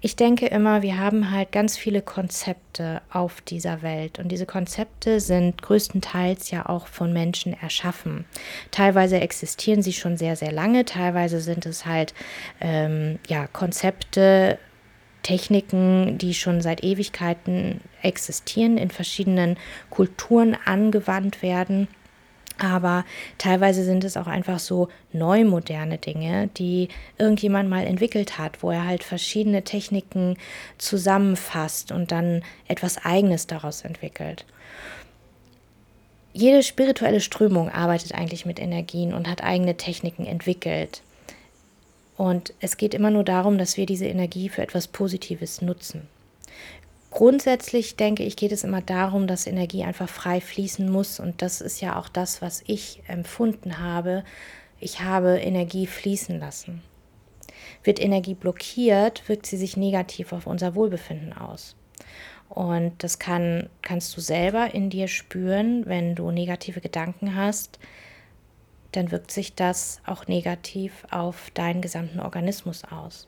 Ich 0.00 0.16
denke 0.16 0.46
immer, 0.46 0.82
wir 0.82 0.98
haben 0.98 1.30
halt 1.30 1.52
ganz 1.52 1.76
viele 1.76 2.02
Konzepte 2.02 3.00
auf 3.10 3.40
dieser 3.40 3.82
Welt 3.82 4.18
und 4.18 4.28
diese 4.28 4.46
Konzepte 4.46 5.20
sind 5.20 5.62
größtenteils 5.62 6.50
ja 6.50 6.68
auch 6.68 6.86
von 6.86 7.12
Menschen 7.12 7.52
erschaffen. 7.60 8.24
Teilweise 8.70 9.20
existieren 9.20 9.82
sie 9.82 9.92
schon 9.92 10.16
sehr, 10.16 10.36
sehr 10.36 10.52
lange, 10.52 10.84
teilweise 10.84 11.40
sind 11.40 11.66
es 11.66 11.86
halt 11.86 12.14
ähm, 12.60 13.18
ja, 13.28 13.46
Konzepte, 13.46 14.58
Techniken, 15.22 16.18
die 16.18 16.34
schon 16.34 16.60
seit 16.60 16.82
Ewigkeiten 16.82 17.80
existieren, 18.02 18.78
in 18.78 18.90
verschiedenen 18.90 19.56
Kulturen 19.90 20.56
angewandt 20.64 21.42
werden. 21.42 21.88
Aber 22.58 23.04
teilweise 23.38 23.82
sind 23.84 24.04
es 24.04 24.16
auch 24.16 24.26
einfach 24.26 24.58
so 24.58 24.88
neu 25.12 25.44
moderne 25.44 25.98
Dinge, 25.98 26.48
die 26.58 26.88
irgendjemand 27.18 27.68
mal 27.68 27.86
entwickelt 27.86 28.38
hat, 28.38 28.62
wo 28.62 28.70
er 28.70 28.86
halt 28.86 29.02
verschiedene 29.02 29.64
Techniken 29.64 30.36
zusammenfasst 30.78 31.92
und 31.92 32.12
dann 32.12 32.42
etwas 32.68 33.04
Eigenes 33.04 33.46
daraus 33.46 33.82
entwickelt. 33.82 34.44
Jede 36.34 36.62
spirituelle 36.62 37.20
Strömung 37.20 37.68
arbeitet 37.68 38.14
eigentlich 38.14 38.46
mit 38.46 38.58
Energien 38.58 39.12
und 39.12 39.28
hat 39.28 39.42
eigene 39.42 39.76
Techniken 39.76 40.24
entwickelt 40.24 41.02
Und 42.16 42.54
es 42.60 42.76
geht 42.76 42.94
immer 42.94 43.10
nur 43.10 43.24
darum, 43.24 43.58
dass 43.58 43.76
wir 43.76 43.86
diese 43.86 44.06
Energie 44.06 44.48
für 44.48 44.62
etwas 44.62 44.88
Positives 44.88 45.62
nutzen. 45.62 46.08
Grundsätzlich 47.10 47.96
denke 47.96 48.22
ich, 48.22 48.36
geht 48.36 48.52
es 48.52 48.64
immer 48.64 48.80
darum, 48.80 49.26
dass 49.26 49.46
Energie 49.46 49.84
einfach 49.84 50.08
frei 50.08 50.40
fließen 50.40 50.90
muss. 50.90 51.20
Und 51.20 51.42
das 51.42 51.60
ist 51.60 51.80
ja 51.80 51.98
auch 51.98 52.08
das, 52.08 52.40
was 52.40 52.62
ich 52.66 53.02
empfunden 53.06 53.78
habe. 53.78 54.24
Ich 54.80 55.00
habe 55.00 55.38
Energie 55.38 55.86
fließen 55.86 56.40
lassen. 56.40 56.82
Wird 57.84 58.00
Energie 58.00 58.34
blockiert, 58.34 59.28
wirkt 59.28 59.46
sie 59.46 59.58
sich 59.58 59.76
negativ 59.76 60.32
auf 60.32 60.46
unser 60.46 60.74
Wohlbefinden 60.74 61.34
aus. 61.34 61.76
Und 62.48 62.92
das 63.02 63.18
kann, 63.18 63.68
kannst 63.82 64.16
du 64.16 64.20
selber 64.20 64.74
in 64.74 64.90
dir 64.90 65.08
spüren, 65.08 65.84
wenn 65.86 66.14
du 66.14 66.30
negative 66.30 66.80
Gedanken 66.80 67.34
hast, 67.34 67.78
dann 68.92 69.10
wirkt 69.10 69.30
sich 69.30 69.54
das 69.54 70.00
auch 70.06 70.26
negativ 70.26 71.04
auf 71.10 71.50
deinen 71.54 71.80
gesamten 71.80 72.20
Organismus 72.20 72.84
aus. 72.84 73.26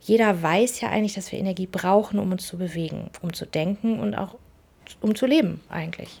Jeder 0.00 0.42
weiß 0.42 0.80
ja 0.80 0.90
eigentlich, 0.90 1.14
dass 1.14 1.32
wir 1.32 1.38
Energie 1.38 1.66
brauchen, 1.66 2.18
um 2.18 2.32
uns 2.32 2.46
zu 2.46 2.58
bewegen, 2.58 3.10
um 3.22 3.32
zu 3.32 3.46
denken 3.46 3.98
und 4.00 4.14
auch 4.14 4.36
um 5.00 5.14
zu 5.14 5.26
leben 5.26 5.60
eigentlich. 5.68 6.20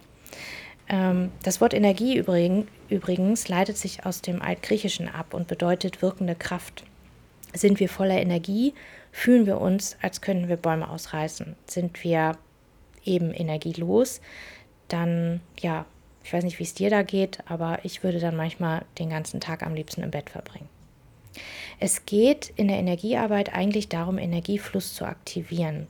Ähm, 0.88 1.30
das 1.42 1.60
Wort 1.60 1.74
Energie 1.74 2.16
übrigens 2.88 3.48
leitet 3.48 3.76
sich 3.76 4.06
aus 4.06 4.22
dem 4.22 4.42
Altgriechischen 4.42 5.08
ab 5.08 5.34
und 5.34 5.48
bedeutet 5.48 6.02
wirkende 6.02 6.34
Kraft. 6.34 6.84
Sind 7.54 7.80
wir 7.80 7.88
voller 7.88 8.20
Energie, 8.20 8.74
fühlen 9.12 9.46
wir 9.46 9.60
uns, 9.60 9.96
als 10.02 10.20
könnten 10.20 10.48
wir 10.48 10.56
Bäume 10.56 10.90
ausreißen. 10.90 11.56
Sind 11.66 12.04
wir 12.04 12.36
eben 13.04 13.32
energielos, 13.32 14.20
dann 14.88 15.40
ja, 15.58 15.86
ich 16.26 16.32
weiß 16.32 16.42
nicht, 16.42 16.58
wie 16.58 16.64
es 16.64 16.74
dir 16.74 16.90
da 16.90 17.04
geht, 17.04 17.38
aber 17.46 17.78
ich 17.84 18.02
würde 18.02 18.18
dann 18.18 18.34
manchmal 18.34 18.84
den 18.98 19.10
ganzen 19.10 19.40
Tag 19.40 19.64
am 19.64 19.76
liebsten 19.76 20.02
im 20.02 20.10
Bett 20.10 20.28
verbringen. 20.28 20.68
Es 21.78 22.04
geht 22.04 22.52
in 22.56 22.66
der 22.66 22.78
Energiearbeit 22.78 23.54
eigentlich 23.54 23.88
darum, 23.88 24.18
Energiefluss 24.18 24.92
zu 24.92 25.04
aktivieren 25.04 25.86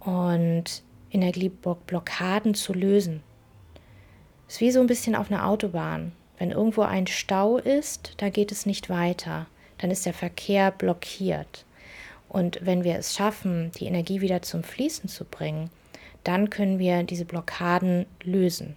und 0.00 0.82
Energieblockaden 1.12 2.54
zu 2.54 2.72
lösen. 2.72 3.22
Es 4.48 4.54
ist 4.54 4.60
wie 4.60 4.72
so 4.72 4.80
ein 4.80 4.88
bisschen 4.88 5.14
auf 5.14 5.30
einer 5.30 5.46
Autobahn. 5.46 6.10
Wenn 6.38 6.50
irgendwo 6.50 6.82
ein 6.82 7.06
Stau 7.06 7.58
ist, 7.58 8.14
da 8.16 8.28
geht 8.28 8.50
es 8.50 8.66
nicht 8.66 8.90
weiter. 8.90 9.46
Dann 9.78 9.92
ist 9.92 10.04
der 10.04 10.14
Verkehr 10.14 10.72
blockiert. 10.72 11.64
Und 12.28 12.58
wenn 12.62 12.82
wir 12.82 12.96
es 12.96 13.14
schaffen, 13.14 13.70
die 13.78 13.86
Energie 13.86 14.20
wieder 14.20 14.42
zum 14.42 14.64
Fließen 14.64 15.08
zu 15.08 15.24
bringen, 15.24 15.70
dann 16.24 16.50
können 16.50 16.80
wir 16.80 17.04
diese 17.04 17.24
Blockaden 17.24 18.06
lösen. 18.24 18.74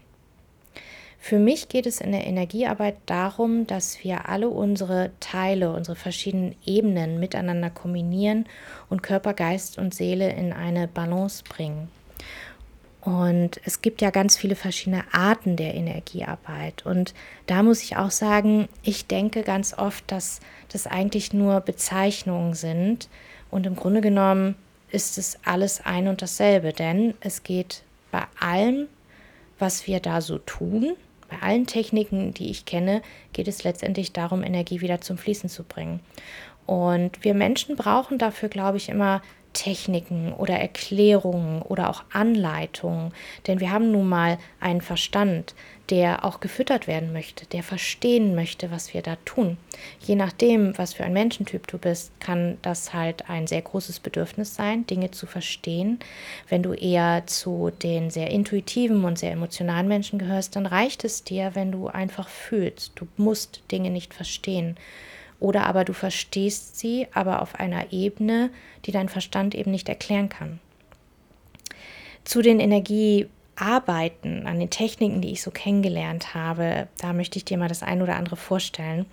Für 1.20 1.40
mich 1.40 1.70
geht 1.70 1.88
es 1.88 2.02
in 2.02 2.12
der 2.12 2.28
Energiearbeit 2.28 2.98
darum, 3.08 3.66
dass 3.66 4.04
wir 4.04 4.30
alle 4.30 4.50
unsere 4.50 5.12
Teile, 5.20 5.74
unsere 5.74 5.96
verschiedenen 5.96 6.56
Ebenen 6.66 7.20
miteinander 7.20 7.70
kombinieren 7.70 8.46
und 8.90 9.02
Körper, 9.02 9.34
Geist 9.34 9.78
und 9.78 9.94
Seele 9.94 10.32
in 10.32 10.54
eine 10.54 10.88
Balance 10.88 11.44
bringen. 11.48 11.90
Und 13.06 13.62
es 13.64 13.84
gibt 13.84 14.02
ja 14.02 14.10
ganz 14.10 14.36
viele 14.36 14.56
verschiedene 14.56 15.04
Arten 15.12 15.58
der 15.58 15.76
Energiearbeit. 15.76 16.88
Und 16.88 17.14
da 17.46 17.62
muss 17.62 17.84
ich 17.84 17.98
auch 17.98 18.10
sagen, 18.10 18.68
ich 18.82 19.06
denke 19.06 19.44
ganz 19.44 19.78
oft, 19.78 20.12
dass 20.12 20.40
das 20.70 20.88
eigentlich 20.88 21.32
nur 21.32 21.62
Bezeichnungen 21.62 22.56
sind. 22.56 23.08
Und 23.52 23.68
im 23.68 23.76
Grunde 23.76 24.02
genommen 24.02 24.56
ist 24.90 25.20
es 25.20 25.38
alles 25.46 25.86
ein 25.86 26.08
und 26.08 26.24
dasselbe. 26.24 26.74
Denn 26.74 27.14
es 27.20 27.44
geht 27.44 27.84
bei 28.12 28.24
allem, 28.40 28.88
was 29.60 29.86
wir 29.86 30.00
da 30.00 30.20
so 30.20 30.40
tun, 30.40 30.96
bei 31.30 31.42
allen 31.42 31.66
Techniken, 31.66 32.34
die 32.34 32.50
ich 32.50 32.66
kenne, 32.66 33.02
geht 33.34 33.48
es 33.48 33.64
letztendlich 33.64 34.14
darum, 34.14 34.44
Energie 34.44 34.82
wieder 34.82 35.02
zum 35.02 35.18
Fließen 35.18 35.50
zu 35.50 35.64
bringen. 35.64 36.00
Und 36.66 37.24
wir 37.24 37.34
Menschen 37.34 37.76
brauchen 37.76 38.18
dafür, 38.18 38.50
glaube 38.50 38.78
ich, 38.78 38.90
immer 38.90 39.22
Techniken 39.56 40.34
oder 40.34 40.60
Erklärungen 40.60 41.64
oder 41.64 41.90
auch 41.90 42.04
Anleitungen, 42.14 43.12
denn 43.48 43.60
wir 43.60 43.72
haben 43.72 43.92
nun 43.92 44.08
mal 44.08 44.38
einen 44.60 44.82
Verstand, 44.82 45.56
der 45.90 46.26
auch 46.26 46.40
gefüttert 46.40 46.88
werden 46.88 47.14
möchte, 47.14 47.46
der 47.46 47.64
verstehen 47.64 48.36
möchte, 48.36 48.72
was 48.72 48.94
wir 48.94 49.02
da 49.02 49.18
tun. 49.24 49.58
Je 50.00 50.16
nachdem, 50.16 50.78
was 50.78 50.94
für 50.94 51.04
ein 51.04 51.14
Menschentyp 51.14 51.68
du 51.68 51.78
bist, 51.78 52.12
kann 52.20 52.58
das 52.64 52.94
halt 52.94 53.30
ein 53.30 53.48
sehr 53.48 53.62
großes 53.62 54.00
Bedürfnis 54.00 54.56
sein, 54.56 54.86
Dinge 54.88 55.12
zu 55.12 55.26
verstehen. 55.26 56.00
Wenn 56.50 56.64
du 56.64 56.74
eher 56.74 57.24
zu 57.28 57.72
den 57.84 58.10
sehr 58.10 58.32
intuitiven 58.32 59.06
und 59.06 59.18
sehr 59.18 59.32
emotionalen 59.32 59.88
Menschen 59.88 60.20
gehörst, 60.20 60.56
dann 60.56 60.66
reicht 60.66 61.04
es 61.04 61.24
dir, 61.24 61.52
wenn 61.54 61.72
du 61.72 61.88
einfach 61.88 62.30
fühlst. 62.30 62.94
Du 62.96 63.08
musst 63.18 63.62
Dinge 63.72 63.92
nicht 63.92 64.14
verstehen. 64.14 64.78
Oder 65.40 65.66
aber 65.66 65.84
du 65.84 65.94
verstehst 65.94 66.80
sie, 66.80 67.08
aber 67.14 67.42
auf 67.42 67.56
einer 67.56 67.92
Ebene, 67.92 68.50
die 68.86 68.92
dein 68.92 69.10
Verstand 69.10 69.56
eben 69.56 69.72
nicht 69.72 69.90
erklären 69.90 70.30
kann. 70.30 70.60
Zu 72.24 72.42
den 72.42 72.60
Energiearbeiten, 72.60 74.48
an 74.48 74.60
den 74.60 74.70
Techniken, 74.70 75.22
die 75.22 75.32
ich 75.32 75.42
so 75.42 75.52
kennengelernt 75.52 76.34
habe, 76.34 76.88
da 76.98 77.14
möchte 77.14 77.38
ich 77.38 77.46
dir 77.46 77.58
mal 77.58 77.68
das 77.68 77.84
ein 77.84 78.02
oder 78.02 78.16
andere 78.16 78.36
vorstellen. 78.36 79.06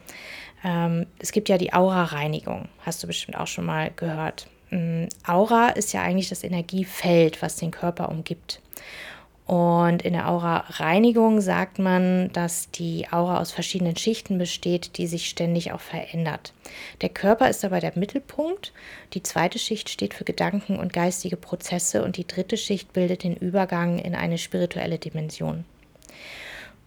Ähm, 0.65 1.07
es 1.19 1.33
gibt 1.33 1.49
ja 1.49 1.59
die 1.59 1.73
Aura-Reinigung, 1.73 2.69
hast 2.81 3.03
du 3.03 3.07
bestimmt 3.07 3.37
auch 3.37 3.49
schon 3.49 3.67
mal 3.67 3.91
gehört. 3.97 4.47
Ähm, 4.71 5.09
Aura 5.27 5.69
ist 5.71 5.93
ja 5.93 6.03
eigentlich 6.03 6.29
das 6.29 6.45
Energiefeld, 6.45 7.43
was 7.43 7.57
den 7.57 7.71
Körper 7.71 8.09
umgibt. 8.09 8.61
Und 9.47 10.03
in 10.03 10.13
der 10.13 10.29
Aura-Reinigung 10.31 11.41
sagt 11.41 11.79
man, 11.79 12.33
dass 12.33 12.71
die 12.71 13.09
Aura 13.11 13.41
aus 13.41 13.51
verschiedenen 13.51 13.97
Schichten 13.97 14.39
besteht, 14.39 14.97
die 14.99 15.09
sich 15.09 15.29
ständig 15.29 15.73
auch 15.73 15.81
verändert. 15.81 16.53
Der 17.01 17.09
Körper 17.09 17.51
ist 17.51 17.65
dabei 17.65 17.81
der 17.81 17.93
Mittelpunkt. 17.97 18.73
Die 19.15 19.23
zweite 19.23 19.59
Schicht 19.59 19.91
steht 19.91 20.15
für 20.15 20.25
Gedanken 20.25 20.79
und 20.79 20.93
geistige 20.93 21.37
Prozesse 21.37 22.05
und 22.05 22.17
die 22.17 22.27
dritte 22.27 22.57
Schicht 22.57 22.93
bildet 22.93 23.25
den 23.25 23.37
Übergang 23.37 23.99
in 23.99 24.15
eine 24.15 24.39
spirituelle 24.39 24.99
Dimension. 24.99 25.65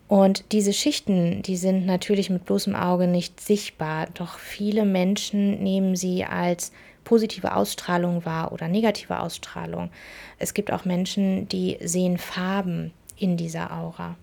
Und 0.08 0.52
diese 0.52 0.72
Schichten, 0.72 1.42
die 1.42 1.58
sind 1.58 1.86
natürlich 1.86 2.30
mit 2.30 2.46
bloßem 2.46 2.76
Auge 2.76 3.08
nicht 3.08 3.42
sichtbar, 3.42 4.08
doch 4.14 4.38
viele 4.38 4.86
Menschen 4.86 5.62
nehmen 5.64 5.96
sie 5.96 6.24
als 6.24 6.72
positive 7.06 7.56
Ausstrahlung 7.56 8.26
wahr 8.26 8.52
oder 8.52 8.68
negative 8.68 9.20
Ausstrahlung. 9.20 9.90
Es 10.38 10.54
gibt 10.54 10.74
auch 10.74 10.84
Menschen, 10.84 11.48
die 11.48 11.78
sehen 11.82 12.18
Farben 12.18 12.92
in 13.18 13.38
dieser 13.38 13.72
Aura. 13.72 14.16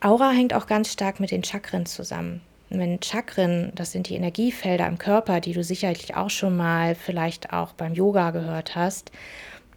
Aura 0.00 0.32
hängt 0.32 0.52
auch 0.52 0.66
ganz 0.66 0.92
stark 0.92 1.20
mit 1.20 1.30
den 1.30 1.44
Chakren 1.44 1.86
zusammen. 1.86 2.42
wenn 2.68 3.02
Chakren, 3.02 3.70
das 3.74 3.92
sind 3.92 4.08
die 4.08 4.14
Energiefelder 4.14 4.86
im 4.86 4.96
Körper, 4.98 5.40
die 5.40 5.52
du 5.52 5.62
sicherlich 5.62 6.16
auch 6.16 6.30
schon 6.30 6.56
mal 6.56 6.94
vielleicht 6.94 7.52
auch 7.52 7.74
beim 7.74 7.92
Yoga 7.92 8.30
gehört 8.30 8.74
hast, 8.74 9.12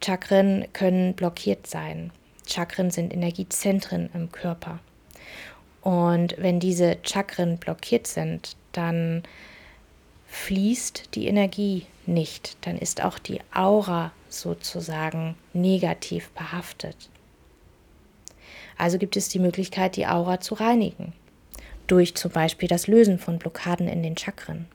Chakren 0.04 0.66
können 0.72 1.14
blockiert 1.14 1.68
sein. 1.68 2.12
Chakren 2.48 2.92
sind 2.92 3.14
Energiezentren 3.14 4.10
im 4.14 4.32
Körper. 4.32 4.80
Und 5.82 6.36
wenn 6.38 6.60
diese 6.60 6.98
Chakren 7.04 7.58
blockiert 7.58 8.08
sind, 8.08 8.56
dann 8.72 9.24
fließt 10.36 11.15
die 11.15 11.27
Energie 11.27 11.88
nicht, 12.06 12.58
dann 12.62 12.77
ist 12.77 13.04
auch 13.04 13.18
die 13.18 13.39
Aura 13.54 14.12
sozusagen 14.30 15.36
negativ 15.54 16.30
behaftet. 16.32 17.10
Also 18.77 18.98
gibt 18.98 19.15
es 19.15 19.30
die 19.30 19.39
Möglichkeit, 19.39 19.96
die 19.96 20.06
Aura 20.06 20.42
zu 20.42 20.56
reinigen, 20.56 21.13
durch 21.88 22.15
zum 22.15 22.32
Beispiel 22.32 22.68
das 22.68 22.88
Lösen 22.88 23.18
von 23.18 23.39
Blockaden 23.39 23.88
in 23.88 24.04
den 24.04 24.18
Chakren. 24.18 24.68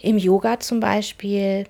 Im 0.00 0.18
Yoga 0.18 0.58
zum 0.58 0.80
Beispiel, 0.80 1.66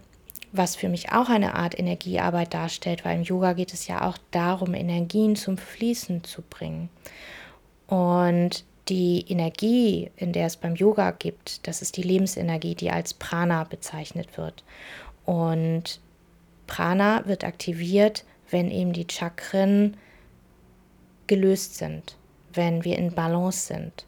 was 0.52 0.74
für 0.74 0.88
mich 0.88 1.12
auch 1.12 1.28
eine 1.28 1.54
Art 1.54 1.78
Energiearbeit 1.78 2.54
darstellt, 2.54 3.04
weil 3.04 3.18
im 3.18 3.22
Yoga 3.22 3.52
geht 3.52 3.74
es 3.74 3.86
ja 3.86 4.08
auch 4.08 4.16
darum, 4.30 4.74
Energien 4.74 5.36
zum 5.36 5.58
Fließen 5.58 6.24
zu 6.24 6.42
bringen. 6.42 6.88
Und 7.86 8.64
die 8.88 9.24
Energie, 9.28 10.10
in 10.16 10.32
der 10.32 10.46
es 10.46 10.56
beim 10.56 10.74
Yoga 10.74 11.10
gibt, 11.10 11.66
das 11.66 11.82
ist 11.82 11.96
die 11.96 12.02
Lebensenergie, 12.02 12.74
die 12.74 12.90
als 12.90 13.14
Prana 13.14 13.64
bezeichnet 13.64 14.36
wird. 14.36 14.64
Und 15.24 16.00
Prana 16.66 17.26
wird 17.26 17.44
aktiviert, 17.44 18.24
wenn 18.50 18.70
eben 18.70 18.92
die 18.92 19.06
Chakren 19.10 19.96
gelöst 21.26 21.76
sind, 21.76 22.16
wenn 22.52 22.84
wir 22.84 22.98
in 22.98 23.14
Balance 23.14 23.66
sind. 23.66 24.06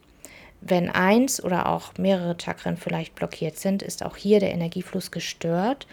Wenn 0.60 0.90
eins 0.90 1.42
oder 1.42 1.66
auch 1.66 1.92
mehrere 1.98 2.36
Chakren 2.38 2.76
vielleicht 2.76 3.14
blockiert 3.14 3.58
sind, 3.58 3.82
ist 3.82 4.04
auch 4.04 4.16
hier 4.16 4.40
der 4.40 4.52
Energiefluss 4.52 5.10
gestört 5.10 5.86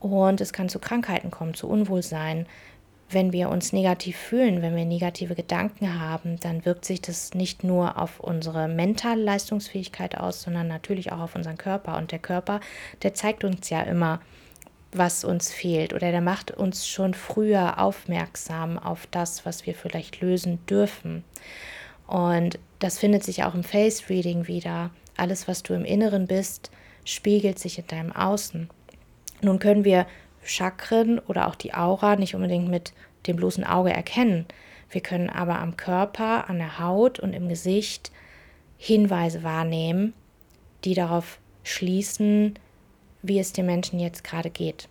und 0.00 0.40
es 0.40 0.52
kann 0.52 0.68
zu 0.68 0.78
Krankheiten 0.78 1.30
kommen, 1.30 1.54
zu 1.54 1.68
Unwohlsein, 1.68 2.46
wenn 3.10 3.32
wir 3.32 3.48
uns 3.48 3.72
negativ 3.72 4.16
fühlen, 4.16 4.60
wenn 4.60 4.76
wir 4.76 4.84
negative 4.84 5.34
Gedanken 5.34 5.98
haben, 5.98 6.38
dann 6.40 6.64
wirkt 6.64 6.84
sich 6.84 7.00
das 7.00 7.32
nicht 7.32 7.64
nur 7.64 7.98
auf 7.98 8.20
unsere 8.20 8.68
mentale 8.68 9.22
Leistungsfähigkeit 9.22 10.18
aus, 10.18 10.42
sondern 10.42 10.68
natürlich 10.68 11.10
auch 11.12 11.20
auf 11.20 11.34
unseren 11.34 11.56
Körper. 11.56 11.96
Und 11.96 12.12
der 12.12 12.18
Körper, 12.18 12.60
der 13.02 13.14
zeigt 13.14 13.44
uns 13.44 13.70
ja 13.70 13.80
immer, 13.82 14.20
was 14.92 15.24
uns 15.24 15.52
fehlt 15.52 15.92
oder 15.92 16.10
der 16.10 16.20
macht 16.20 16.50
uns 16.50 16.86
schon 16.86 17.14
früher 17.14 17.78
aufmerksam 17.78 18.78
auf 18.78 19.06
das, 19.10 19.44
was 19.44 19.66
wir 19.66 19.74
vielleicht 19.74 20.20
lösen 20.20 20.64
dürfen. 20.66 21.24
Und 22.06 22.58
das 22.78 22.98
findet 22.98 23.22
sich 23.22 23.44
auch 23.44 23.54
im 23.54 23.64
Face 23.64 24.08
Reading 24.08 24.46
wieder. 24.46 24.90
alles, 25.16 25.48
was 25.48 25.64
du 25.64 25.74
im 25.74 25.84
Inneren 25.84 26.28
bist, 26.28 26.70
spiegelt 27.04 27.58
sich 27.58 27.78
in 27.78 27.86
deinem 27.88 28.12
Außen. 28.12 28.70
Nun 29.40 29.58
können 29.58 29.84
wir 29.84 30.06
Chakren 30.48 31.18
oder 31.18 31.46
auch 31.48 31.54
die 31.54 31.74
Aura 31.74 32.16
nicht 32.16 32.34
unbedingt 32.34 32.68
mit 32.68 32.92
dem 33.26 33.36
bloßen 33.36 33.64
Auge 33.64 33.92
erkennen. 33.92 34.46
Wir 34.90 35.00
können 35.00 35.28
aber 35.30 35.58
am 35.58 35.76
Körper, 35.76 36.48
an 36.48 36.58
der 36.58 36.78
Haut 36.78 37.20
und 37.20 37.34
im 37.34 37.48
Gesicht 37.48 38.10
Hinweise 38.78 39.42
wahrnehmen, 39.42 40.14
die 40.84 40.94
darauf 40.94 41.38
schließen, 41.62 42.58
wie 43.22 43.38
es 43.38 43.52
dem 43.52 43.66
Menschen 43.66 43.98
jetzt 43.98 44.24
gerade 44.24 44.50
geht. 44.50 44.88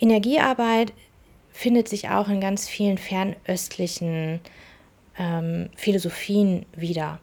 Energiearbeit 0.00 0.92
findet 1.50 1.88
sich 1.88 2.08
auch 2.08 2.28
in 2.28 2.40
ganz 2.40 2.68
vielen 2.68 2.98
fernöstlichen 2.98 4.40
ähm, 5.18 5.70
Philosophien 5.76 6.64
wieder. 6.74 7.20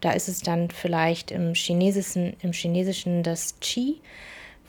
Da 0.00 0.10
ist 0.10 0.28
es 0.28 0.40
dann 0.40 0.70
vielleicht 0.70 1.30
im 1.30 1.54
Chinesischen, 1.54 2.36
im 2.42 2.52
Chinesischen 2.52 3.22
das 3.22 3.58
Qi, 3.60 4.00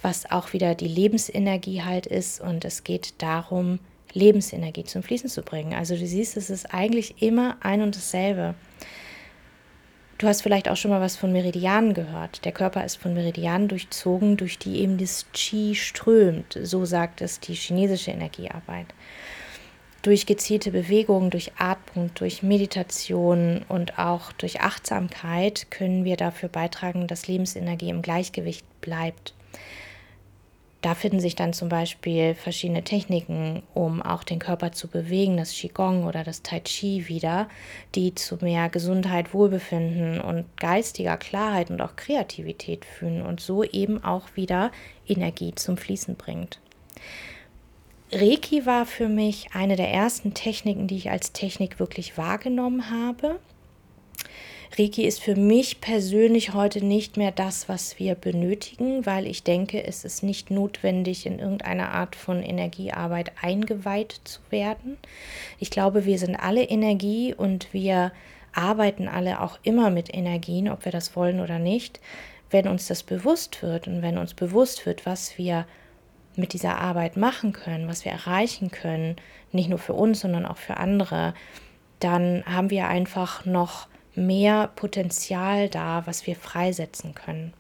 was 0.02 0.30
auch 0.32 0.54
wieder 0.54 0.76
die 0.76 0.88
Lebensenergie 0.88 1.84
halt 1.84 2.06
ist. 2.06 2.42
Und 2.42 2.66
es 2.66 2.84
geht 2.84 3.22
darum, 3.22 3.80
Lebensenergie 4.14 4.84
zum 4.84 5.04
Fließen 5.04 5.30
zu 5.30 5.42
bringen. 5.42 5.74
Also 5.74 5.96
du 5.96 6.06
siehst, 6.06 6.38
es 6.38 6.50
ist 6.50 6.74
eigentlich 6.74 7.22
immer 7.22 7.58
ein 7.62 7.82
und 7.82 7.96
dasselbe. 7.96 8.56
Du 10.18 10.28
hast 10.28 10.42
vielleicht 10.42 10.68
auch 10.68 10.76
schon 10.76 10.90
mal 10.90 11.02
was 11.02 11.16
von 11.16 11.32
Meridianen 11.32 11.94
gehört. 11.94 12.44
Der 12.44 12.52
Körper 12.52 12.84
ist 12.84 12.96
von 12.96 13.14
Meridianen 13.14 13.68
durchzogen, 13.68 14.36
durch 14.36 14.58
die 14.58 14.80
eben 14.80 14.98
das 14.98 15.28
Qi 15.32 15.76
strömt. 15.76 16.58
So 16.64 16.86
sagt 16.86 17.22
es 17.22 17.40
die 17.40 17.54
chinesische 17.54 18.10
Energiearbeit. 18.10 18.88
Durch 20.02 20.26
gezielte 20.26 20.72
Bewegungen, 20.72 21.30
durch 21.30 21.52
Atmung, 21.58 22.10
durch 22.16 22.42
Meditation 22.42 23.64
und 23.68 24.00
auch 24.00 24.32
durch 24.32 24.62
Achtsamkeit 24.62 25.70
können 25.70 26.04
wir 26.04 26.18
dafür 26.18 26.50
beitragen, 26.50 27.08
dass 27.08 27.28
Lebensenergie 27.28 27.90
im 27.90 28.02
Gleichgewicht 28.02 28.66
bleibt. 28.82 29.36
Da 30.82 30.94
finden 30.94 31.20
sich 31.20 31.36
dann 31.36 31.54
zum 31.54 31.70
Beispiel 31.70 32.36
verschiedene 32.36 32.84
Techniken, 32.84 33.64
um 33.74 34.02
auch 34.02 34.24
den 34.24 34.38
Körper 34.38 34.72
zu 34.72 34.88
bewegen, 34.88 35.38
das 35.38 35.52
Qigong 35.52 36.06
oder 36.06 36.24
das 36.24 36.44
Tai 36.44 36.60
Chi 36.60 37.08
wieder, 37.08 37.50
die 37.96 38.14
zu 38.14 38.38
mehr 38.42 38.70
Gesundheit, 38.70 39.34
Wohlbefinden 39.34 40.22
und 40.22 40.46
geistiger 40.58 41.18
Klarheit 41.18 41.72
und 41.72 41.82
auch 41.82 41.96
Kreativität 41.96 42.86
führen 42.86 43.24
und 43.24 43.40
so 43.40 43.64
eben 43.64 44.04
auch 44.04 44.36
wieder 44.36 44.72
Energie 45.08 45.54
zum 45.56 45.78
Fließen 45.78 46.16
bringt. 46.16 46.60
Reiki 48.12 48.66
war 48.66 48.86
für 48.86 49.10
mich 49.10 49.50
eine 49.54 49.76
der 49.76 49.92
ersten 49.92 50.34
Techniken, 50.34 50.88
die 50.88 50.96
ich 50.96 51.10
als 51.10 51.34
Technik 51.34 51.80
wirklich 51.80 52.18
wahrgenommen 52.18 52.90
habe. 52.90 53.40
Reiki 54.78 55.06
ist 55.06 55.22
für 55.22 55.36
mich 55.36 55.82
persönlich 55.82 56.54
heute 56.54 56.84
nicht 56.84 57.18
mehr 57.18 57.32
das, 57.32 57.70
was 57.70 58.00
wir 58.00 58.16
benötigen, 58.16 59.06
weil 59.06 59.26
ich 59.26 59.44
denke, 59.44 59.84
es 59.84 60.04
ist 60.04 60.24
nicht 60.24 60.52
notwendig, 60.52 61.26
in 61.26 61.40
irgendeiner 61.40 61.92
Art 61.92 62.16
von 62.16 62.44
Energiearbeit 62.44 63.32
eingeweiht 63.42 64.22
zu 64.24 64.42
werden. 64.50 64.98
Ich 65.60 65.70
glaube, 65.70 66.06
wir 66.06 66.20
sind 66.20 66.36
alle 66.36 66.64
Energie 66.64 67.34
und 67.34 67.74
wir 67.74 68.12
arbeiten 68.54 69.08
alle 69.08 69.42
auch 69.42 69.58
immer 69.64 69.90
mit 69.90 70.14
Energien, 70.14 70.70
ob 70.70 70.84
wir 70.86 70.92
das 70.92 71.16
wollen 71.16 71.40
oder 71.40 71.60
nicht. 71.60 72.00
Wenn 72.50 72.68
uns 72.68 72.88
das 72.88 73.04
bewusst 73.04 73.62
wird 73.62 73.88
und 73.88 74.02
wenn 74.02 74.18
uns 74.18 74.34
bewusst 74.34 74.86
wird, 74.86 75.06
was 75.06 75.38
wir 75.38 75.66
mit 76.36 76.54
dieser 76.54 76.78
Arbeit 76.78 77.18
machen 77.18 77.52
können, 77.52 77.88
was 77.88 78.06
wir 78.06 78.12
erreichen 78.12 78.72
können, 78.72 79.16
nicht 79.52 79.70
nur 79.70 79.80
für 79.80 79.94
uns, 79.94 80.20
sondern 80.20 80.46
auch 80.46 80.58
für 80.58 80.78
andere, 80.78 81.34
dann 82.00 82.44
haben 82.46 82.70
wir 82.70 82.88
einfach 82.88 83.46
noch 83.46 83.88
mehr 84.18 84.72
Potenzial 84.76 85.70
da, 85.70 86.06
was 86.06 86.28
wir 86.28 86.36
freisetzen 86.36 87.16
können. 87.16 87.54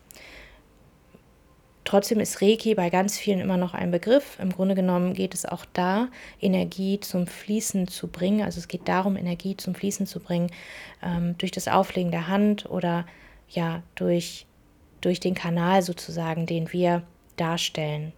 Trotzdem 1.87 2.19
ist 2.19 2.41
Reiki 2.41 2.75
bei 2.75 2.89
ganz 2.89 3.17
vielen 3.17 3.39
immer 3.39 3.55
noch 3.55 3.73
ein 3.73 3.91
Begriff. 3.91 4.37
Im 4.41 4.51
Grunde 4.51 4.75
genommen 4.75 5.13
geht 5.13 5.33
es 5.33 5.45
auch 5.45 5.63
da, 5.71 6.09
Energie 6.41 6.99
zum 6.99 7.27
Fließen 7.27 7.87
zu 7.87 8.09
bringen. 8.09 8.41
Also 8.41 8.59
es 8.59 8.67
geht 8.67 8.89
darum, 8.89 9.15
Energie 9.15 9.55
zum 9.55 9.73
Fließen 9.73 10.05
zu 10.05 10.19
bringen 10.19 10.51
ähm, 11.01 11.37
durch 11.37 11.51
das 11.51 11.69
Auflegen 11.69 12.11
der 12.11 12.27
Hand 12.27 12.69
oder 12.69 13.05
ja 13.49 13.83
durch, 13.95 14.45
durch 14.99 15.21
den 15.21 15.33
Kanal 15.33 15.81
sozusagen, 15.81 16.45
den 16.45 16.73
wir 16.73 17.03
darstellen. 17.37 18.11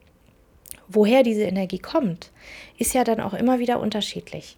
Woher 0.87 1.21
diese 1.21 1.43
Energie 1.43 1.77
kommt, 1.77 2.31
ist 2.79 2.95
ja 2.95 3.03
dann 3.03 3.19
auch 3.19 3.35
immer 3.35 3.59
wieder 3.59 3.79
unterschiedlich. 3.79 4.57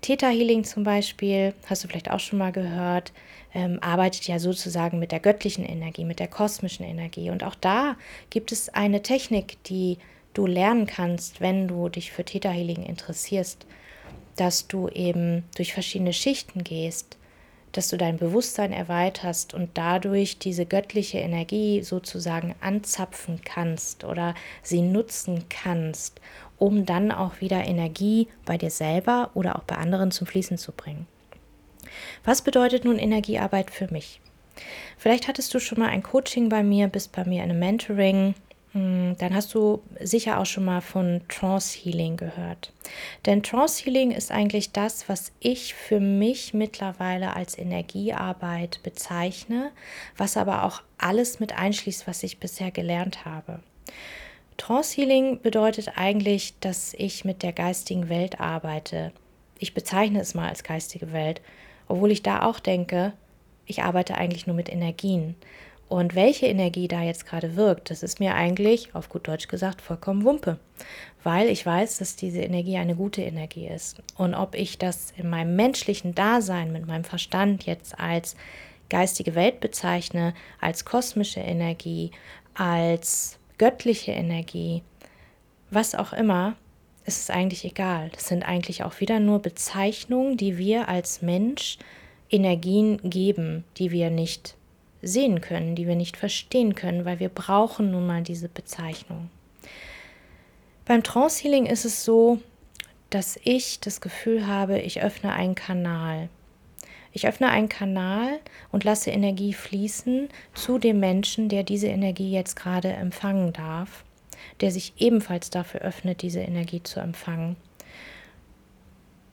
Theta 0.00 0.28
Healing 0.28 0.64
zum 0.64 0.82
Beispiel, 0.82 1.54
hast 1.66 1.84
du 1.84 1.88
vielleicht 1.88 2.10
auch 2.10 2.20
schon 2.20 2.38
mal 2.38 2.52
gehört, 2.52 3.12
ähm, 3.54 3.78
arbeitet 3.82 4.26
ja 4.26 4.38
sozusagen 4.38 4.98
mit 4.98 5.12
der 5.12 5.20
göttlichen 5.20 5.64
Energie, 5.64 6.04
mit 6.04 6.20
der 6.20 6.28
kosmischen 6.28 6.86
Energie. 6.86 7.30
Und 7.30 7.44
auch 7.44 7.54
da 7.54 7.96
gibt 8.30 8.52
es 8.52 8.68
eine 8.70 9.02
Technik, 9.02 9.62
die 9.64 9.98
du 10.32 10.46
lernen 10.46 10.86
kannst, 10.86 11.40
wenn 11.40 11.68
du 11.68 11.88
dich 11.88 12.12
für 12.12 12.24
Theta 12.24 12.50
Healing 12.50 12.82
interessierst, 12.84 13.66
dass 14.36 14.68
du 14.68 14.88
eben 14.88 15.44
durch 15.56 15.74
verschiedene 15.74 16.12
Schichten 16.12 16.64
gehst, 16.64 17.18
dass 17.72 17.88
du 17.88 17.96
dein 17.96 18.16
Bewusstsein 18.16 18.72
erweiterst 18.72 19.54
und 19.54 19.70
dadurch 19.74 20.38
diese 20.38 20.66
göttliche 20.66 21.18
Energie 21.18 21.82
sozusagen 21.82 22.54
anzapfen 22.60 23.40
kannst 23.44 24.04
oder 24.04 24.34
sie 24.62 24.82
nutzen 24.82 25.44
kannst, 25.48 26.20
um 26.60 26.86
dann 26.86 27.10
auch 27.10 27.40
wieder 27.40 27.66
Energie 27.66 28.28
bei 28.44 28.56
dir 28.56 28.70
selber 28.70 29.30
oder 29.34 29.56
auch 29.56 29.64
bei 29.64 29.76
anderen 29.76 30.12
zum 30.12 30.28
Fließen 30.28 30.58
zu 30.58 30.70
bringen. 30.70 31.08
Was 32.24 32.42
bedeutet 32.42 32.84
nun 32.84 32.98
Energiearbeit 32.98 33.72
für 33.72 33.90
mich? 33.90 34.20
Vielleicht 34.96 35.26
hattest 35.26 35.52
du 35.54 35.58
schon 35.58 35.78
mal 35.78 35.88
ein 35.88 36.02
Coaching 36.02 36.48
bei 36.48 36.62
mir, 36.62 36.86
bist 36.86 37.12
bei 37.12 37.24
mir 37.24 37.42
in 37.42 37.50
einem 37.50 37.58
Mentoring, 37.58 38.34
hm, 38.72 39.16
dann 39.18 39.34
hast 39.34 39.54
du 39.54 39.82
sicher 40.00 40.38
auch 40.38 40.46
schon 40.46 40.64
mal 40.64 40.80
von 40.80 41.22
Trance 41.28 41.76
Healing 41.76 42.16
gehört. 42.16 42.72
Denn 43.26 43.42
Trance 43.42 43.82
Healing 43.82 44.12
ist 44.12 44.30
eigentlich 44.30 44.70
das, 44.70 45.08
was 45.08 45.32
ich 45.40 45.74
für 45.74 45.98
mich 45.98 46.54
mittlerweile 46.54 47.34
als 47.34 47.58
Energiearbeit 47.58 48.80
bezeichne, 48.82 49.72
was 50.16 50.36
aber 50.36 50.64
auch 50.64 50.82
alles 50.98 51.40
mit 51.40 51.58
einschließt, 51.58 52.06
was 52.06 52.22
ich 52.22 52.38
bisher 52.38 52.70
gelernt 52.70 53.24
habe. 53.24 53.60
Trance 54.60 54.94
Healing 54.94 55.40
bedeutet 55.40 55.92
eigentlich, 55.96 56.52
dass 56.60 56.92
ich 56.92 57.24
mit 57.24 57.42
der 57.42 57.54
geistigen 57.54 58.10
Welt 58.10 58.40
arbeite. 58.40 59.10
Ich 59.58 59.72
bezeichne 59.72 60.20
es 60.20 60.34
mal 60.34 60.50
als 60.50 60.64
geistige 60.64 61.14
Welt, 61.14 61.40
obwohl 61.88 62.10
ich 62.10 62.22
da 62.22 62.42
auch 62.42 62.60
denke, 62.60 63.14
ich 63.64 63.82
arbeite 63.82 64.16
eigentlich 64.16 64.46
nur 64.46 64.54
mit 64.54 64.70
Energien. 64.70 65.34
Und 65.88 66.14
welche 66.14 66.46
Energie 66.46 66.88
da 66.88 67.02
jetzt 67.02 67.24
gerade 67.24 67.56
wirkt, 67.56 67.90
das 67.90 68.02
ist 68.02 68.20
mir 68.20 68.34
eigentlich, 68.34 68.94
auf 68.94 69.08
gut 69.08 69.26
Deutsch 69.28 69.48
gesagt, 69.48 69.80
vollkommen 69.80 70.24
Wumpe. 70.24 70.58
Weil 71.24 71.48
ich 71.48 71.64
weiß, 71.64 71.96
dass 71.96 72.16
diese 72.16 72.42
Energie 72.42 72.76
eine 72.76 72.94
gute 72.94 73.22
Energie 73.22 73.66
ist. 73.66 74.02
Und 74.18 74.34
ob 74.34 74.54
ich 74.54 74.76
das 74.76 75.14
in 75.16 75.30
meinem 75.30 75.56
menschlichen 75.56 76.14
Dasein 76.14 76.70
mit 76.70 76.86
meinem 76.86 77.04
Verstand 77.04 77.64
jetzt 77.64 77.98
als 77.98 78.36
geistige 78.90 79.34
Welt 79.34 79.60
bezeichne, 79.60 80.34
als 80.60 80.84
kosmische 80.84 81.40
Energie, 81.40 82.10
als 82.52 83.39
göttliche 83.60 84.12
Energie, 84.12 84.82
was 85.70 85.94
auch 85.94 86.14
immer, 86.14 86.56
ist 87.04 87.20
es 87.20 87.28
eigentlich 87.28 87.66
egal. 87.66 88.08
Das 88.14 88.26
sind 88.26 88.42
eigentlich 88.42 88.84
auch 88.84 89.00
wieder 89.00 89.20
nur 89.20 89.40
Bezeichnungen, 89.40 90.38
die 90.38 90.56
wir 90.56 90.88
als 90.88 91.20
Mensch 91.20 91.76
Energien 92.30 92.98
geben, 93.04 93.64
die 93.76 93.90
wir 93.90 94.08
nicht 94.08 94.56
sehen 95.02 95.42
können, 95.42 95.74
die 95.74 95.86
wir 95.86 95.94
nicht 95.94 96.16
verstehen 96.16 96.74
können, 96.74 97.04
weil 97.04 97.20
wir 97.20 97.28
brauchen 97.28 97.90
nun 97.90 98.06
mal 98.06 98.22
diese 98.22 98.48
Bezeichnung. 98.48 99.28
Beim 100.86 101.02
Trance 101.02 101.42
Healing 101.42 101.66
ist 101.66 101.84
es 101.84 102.02
so, 102.02 102.38
dass 103.10 103.38
ich 103.44 103.78
das 103.80 104.00
Gefühl 104.00 104.46
habe, 104.46 104.78
ich 104.78 105.02
öffne 105.02 105.34
einen 105.34 105.54
Kanal. 105.54 106.30
Ich 107.12 107.26
öffne 107.26 107.48
einen 107.48 107.68
Kanal 107.68 108.38
und 108.70 108.84
lasse 108.84 109.10
Energie 109.10 109.52
fließen 109.52 110.28
zu 110.54 110.78
dem 110.78 111.00
Menschen, 111.00 111.48
der 111.48 111.64
diese 111.64 111.88
Energie 111.88 112.30
jetzt 112.30 112.54
gerade 112.54 112.92
empfangen 112.92 113.52
darf, 113.52 114.04
der 114.60 114.70
sich 114.70 114.92
ebenfalls 114.98 115.50
dafür 115.50 115.80
öffnet, 115.80 116.22
diese 116.22 116.40
Energie 116.40 116.82
zu 116.82 117.00
empfangen. 117.00 117.56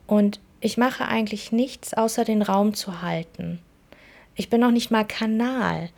Und 0.07 0.39
ich 0.59 0.77
mache 0.77 1.07
eigentlich 1.07 1.51
nichts, 1.51 1.93
außer 1.93 2.25
den 2.25 2.41
Raum 2.41 2.73
zu 2.73 3.01
halten. 3.01 3.59
Ich 4.35 4.49
bin 4.49 4.61
noch 4.61 4.71
nicht 4.71 4.89
mal 4.89 5.05
Kanal. 5.05 5.89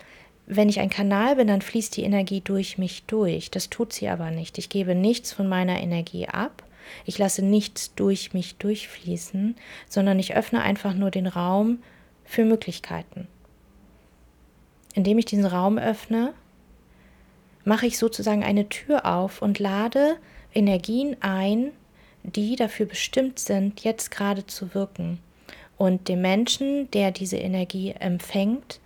Wenn 0.48 0.68
ich 0.68 0.80
ein 0.80 0.90
Kanal 0.90 1.36
bin, 1.36 1.48
dann 1.48 1.62
fließt 1.62 1.96
die 1.96 2.04
Energie 2.04 2.42
durch 2.42 2.78
mich 2.78 3.04
durch. 3.04 3.52
Das 3.52 3.70
tut 3.70 3.94
sie 3.94 4.10
aber 4.10 4.32
nicht. 4.32 4.58
Ich 4.58 4.70
gebe 4.70 4.96
nichts 4.96 5.32
von 5.32 5.48
meiner 5.48 5.80
Energie 5.80 6.28
ab, 6.28 6.64
ich 7.06 7.18
lasse 7.18 7.44
nichts 7.44 7.94
durch 7.96 8.34
mich 8.34 8.56
durchfließen, 8.58 9.56
sondern 9.88 10.20
ich 10.20 10.36
öffne 10.36 10.62
einfach 10.62 10.94
nur 10.94 11.12
den 11.12 11.28
Raum 11.28 11.80
für 12.26 12.46
Möglichkeiten. 12.46 13.28
Indem 14.94 15.18
ich 15.18 15.26
diesen 15.26 15.46
Raum 15.46 15.78
öffne, 15.78 16.34
mache 17.64 17.86
ich 17.86 17.98
sozusagen 17.98 18.44
eine 18.44 18.70
Tür 18.70 19.06
auf 19.06 19.42
und 19.42 19.60
lade 19.60 20.18
Energien 20.54 21.18
ein, 21.22 21.72
die 22.24 22.56
dafür 22.56 22.86
bestimmt 22.86 23.40
sind, 23.40 23.84
jetzt 23.84 24.12
gerade 24.12 24.46
zu 24.46 24.74
wirken. 24.74 25.20
Und 25.78 26.10
dem 26.10 26.22
Menschen, 26.22 26.92
der 26.92 27.12
diese 27.12 27.38
Energie 27.38 27.94
empfängt, 27.98 28.80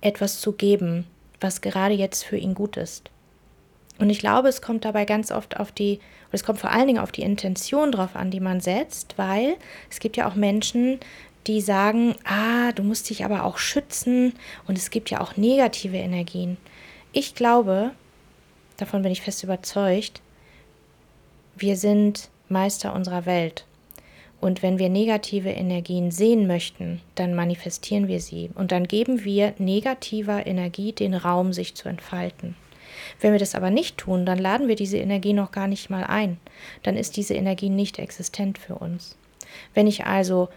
etwas 0.00 0.40
zu 0.40 0.52
geben, 0.52 1.06
was 1.40 1.60
gerade 1.60 1.94
jetzt 1.94 2.24
für 2.24 2.36
ihn 2.36 2.54
gut 2.54 2.76
ist. 2.76 3.10
Und 3.98 4.10
ich 4.10 4.20
glaube, 4.20 4.48
es 4.48 4.62
kommt 4.62 4.84
dabei 4.84 5.04
ganz 5.04 5.32
oft 5.32 5.58
auf 5.58 5.72
die, 5.72 5.98
es 6.32 6.44
kommt 6.44 6.58
vor 6.58 6.70
allen 6.70 6.86
Dingen 6.86 6.98
auf 6.98 7.12
die 7.12 7.22
Intention 7.22 7.92
drauf 7.92 8.14
an, 8.14 8.30
die 8.30 8.40
man 8.40 8.60
setzt, 8.60 9.16
weil 9.16 9.56
es 9.90 10.00
gibt 10.00 10.16
ja 10.16 10.28
auch 10.28 10.34
Menschen, 10.34 11.00
die 11.46 11.60
sagen, 11.60 12.14
ah, 12.24 12.72
du 12.72 12.82
musst 12.82 13.08
dich 13.08 13.24
aber 13.24 13.44
auch 13.44 13.58
schützen 13.58 14.34
und 14.66 14.76
es 14.76 14.90
gibt 14.90 15.10
ja 15.10 15.20
auch 15.20 15.36
negative 15.36 15.96
Energien. 15.96 16.58
Ich 17.12 17.34
glaube, 17.34 17.92
davon 18.76 19.02
bin 19.02 19.12
ich 19.12 19.22
fest 19.22 19.42
überzeugt, 19.42 20.20
wir 21.56 21.76
sind 21.76 22.28
Meister 22.48 22.94
unserer 22.94 23.26
Welt. 23.26 23.64
Und 24.40 24.62
wenn 24.62 24.78
wir 24.78 24.88
negative 24.88 25.50
Energien 25.50 26.12
sehen 26.12 26.46
möchten, 26.46 27.00
dann 27.16 27.34
manifestieren 27.34 28.06
wir 28.06 28.20
sie 28.20 28.50
und 28.54 28.70
dann 28.70 28.86
geben 28.86 29.24
wir 29.24 29.54
negativer 29.58 30.46
Energie 30.46 30.92
den 30.92 31.14
Raum, 31.14 31.52
sich 31.52 31.74
zu 31.74 31.88
entfalten. 31.88 32.54
Wenn 33.20 33.32
wir 33.32 33.38
das 33.38 33.54
aber 33.54 33.70
nicht 33.70 33.98
tun, 33.98 34.26
dann 34.26 34.38
laden 34.38 34.68
wir 34.68 34.76
diese 34.76 34.98
Energie 34.98 35.32
noch 35.32 35.52
gar 35.52 35.66
nicht 35.66 35.90
mal 35.90 36.04
ein. 36.04 36.38
Dann 36.82 36.96
ist 36.96 37.16
diese 37.16 37.34
Energie 37.34 37.70
nicht 37.70 37.98
existent 37.98 38.58
für 38.58 38.74
uns. 38.74 39.16
Wenn 39.74 39.86
ich 39.86 40.06
also 40.06 40.48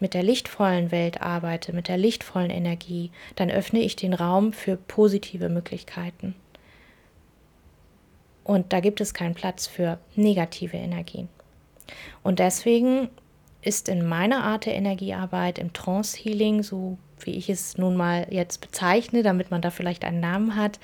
mit 0.00 0.14
der 0.14 0.22
lichtvollen 0.22 0.90
Welt 0.90 1.22
arbeite, 1.22 1.72
mit 1.72 1.88
der 1.88 1.96
lichtvollen 1.96 2.50
Energie, 2.50 3.10
dann 3.36 3.50
öffne 3.50 3.80
ich 3.80 3.96
den 3.96 4.14
Raum 4.14 4.52
für 4.52 4.76
positive 4.76 5.48
Möglichkeiten. 5.48 6.34
Und 8.42 8.72
da 8.72 8.80
gibt 8.80 9.00
es 9.00 9.14
keinen 9.14 9.34
Platz 9.34 9.66
für 9.66 9.98
negative 10.16 10.76
Energien. 10.76 11.28
Und 12.22 12.38
deswegen 12.38 13.08
ist 13.64 13.88
in 13.88 14.06
meiner 14.06 14.44
Art 14.44 14.66
der 14.66 14.74
Energiearbeit, 14.74 15.58
im 15.58 15.72
Trance-Healing, 15.72 16.62
so 16.62 16.98
wie 17.20 17.32
ich 17.32 17.48
es 17.48 17.78
nun 17.78 17.96
mal 17.96 18.26
jetzt 18.30 18.60
bezeichne, 18.60 19.22
damit 19.22 19.50
man 19.50 19.62
da 19.62 19.70
vielleicht 19.70 20.04
einen 20.04 20.20
Namen 20.20 20.56
hat, 20.56 20.78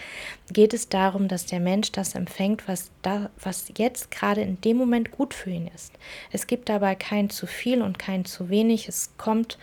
geht 0.53 0.73
es 0.73 0.89
darum, 0.89 1.29
dass 1.29 1.45
der 1.45 1.61
Mensch 1.61 1.93
das 1.93 2.15
empfängt, 2.15 2.67
was, 2.67 2.91
da, 3.03 3.31
was 3.43 3.73
jetzt 3.77 4.11
gerade 4.11 4.41
in 4.41 4.61
dem 4.63 4.79
Moment 4.79 5.11
gut 5.11 5.35
für 5.35 5.51
ihn 5.51 5.71
ist. 5.75 5.93
Es 6.33 6.47
gibt 6.47 6.69
dabei 6.69 6.95
kein 6.95 7.29
zu 7.29 7.47
viel 7.47 7.83
und 7.83 7.99
kein 7.99 8.25
zu 8.25 8.49
wenig. 8.49 8.89
Es 8.89 9.11
kommt 9.19 9.59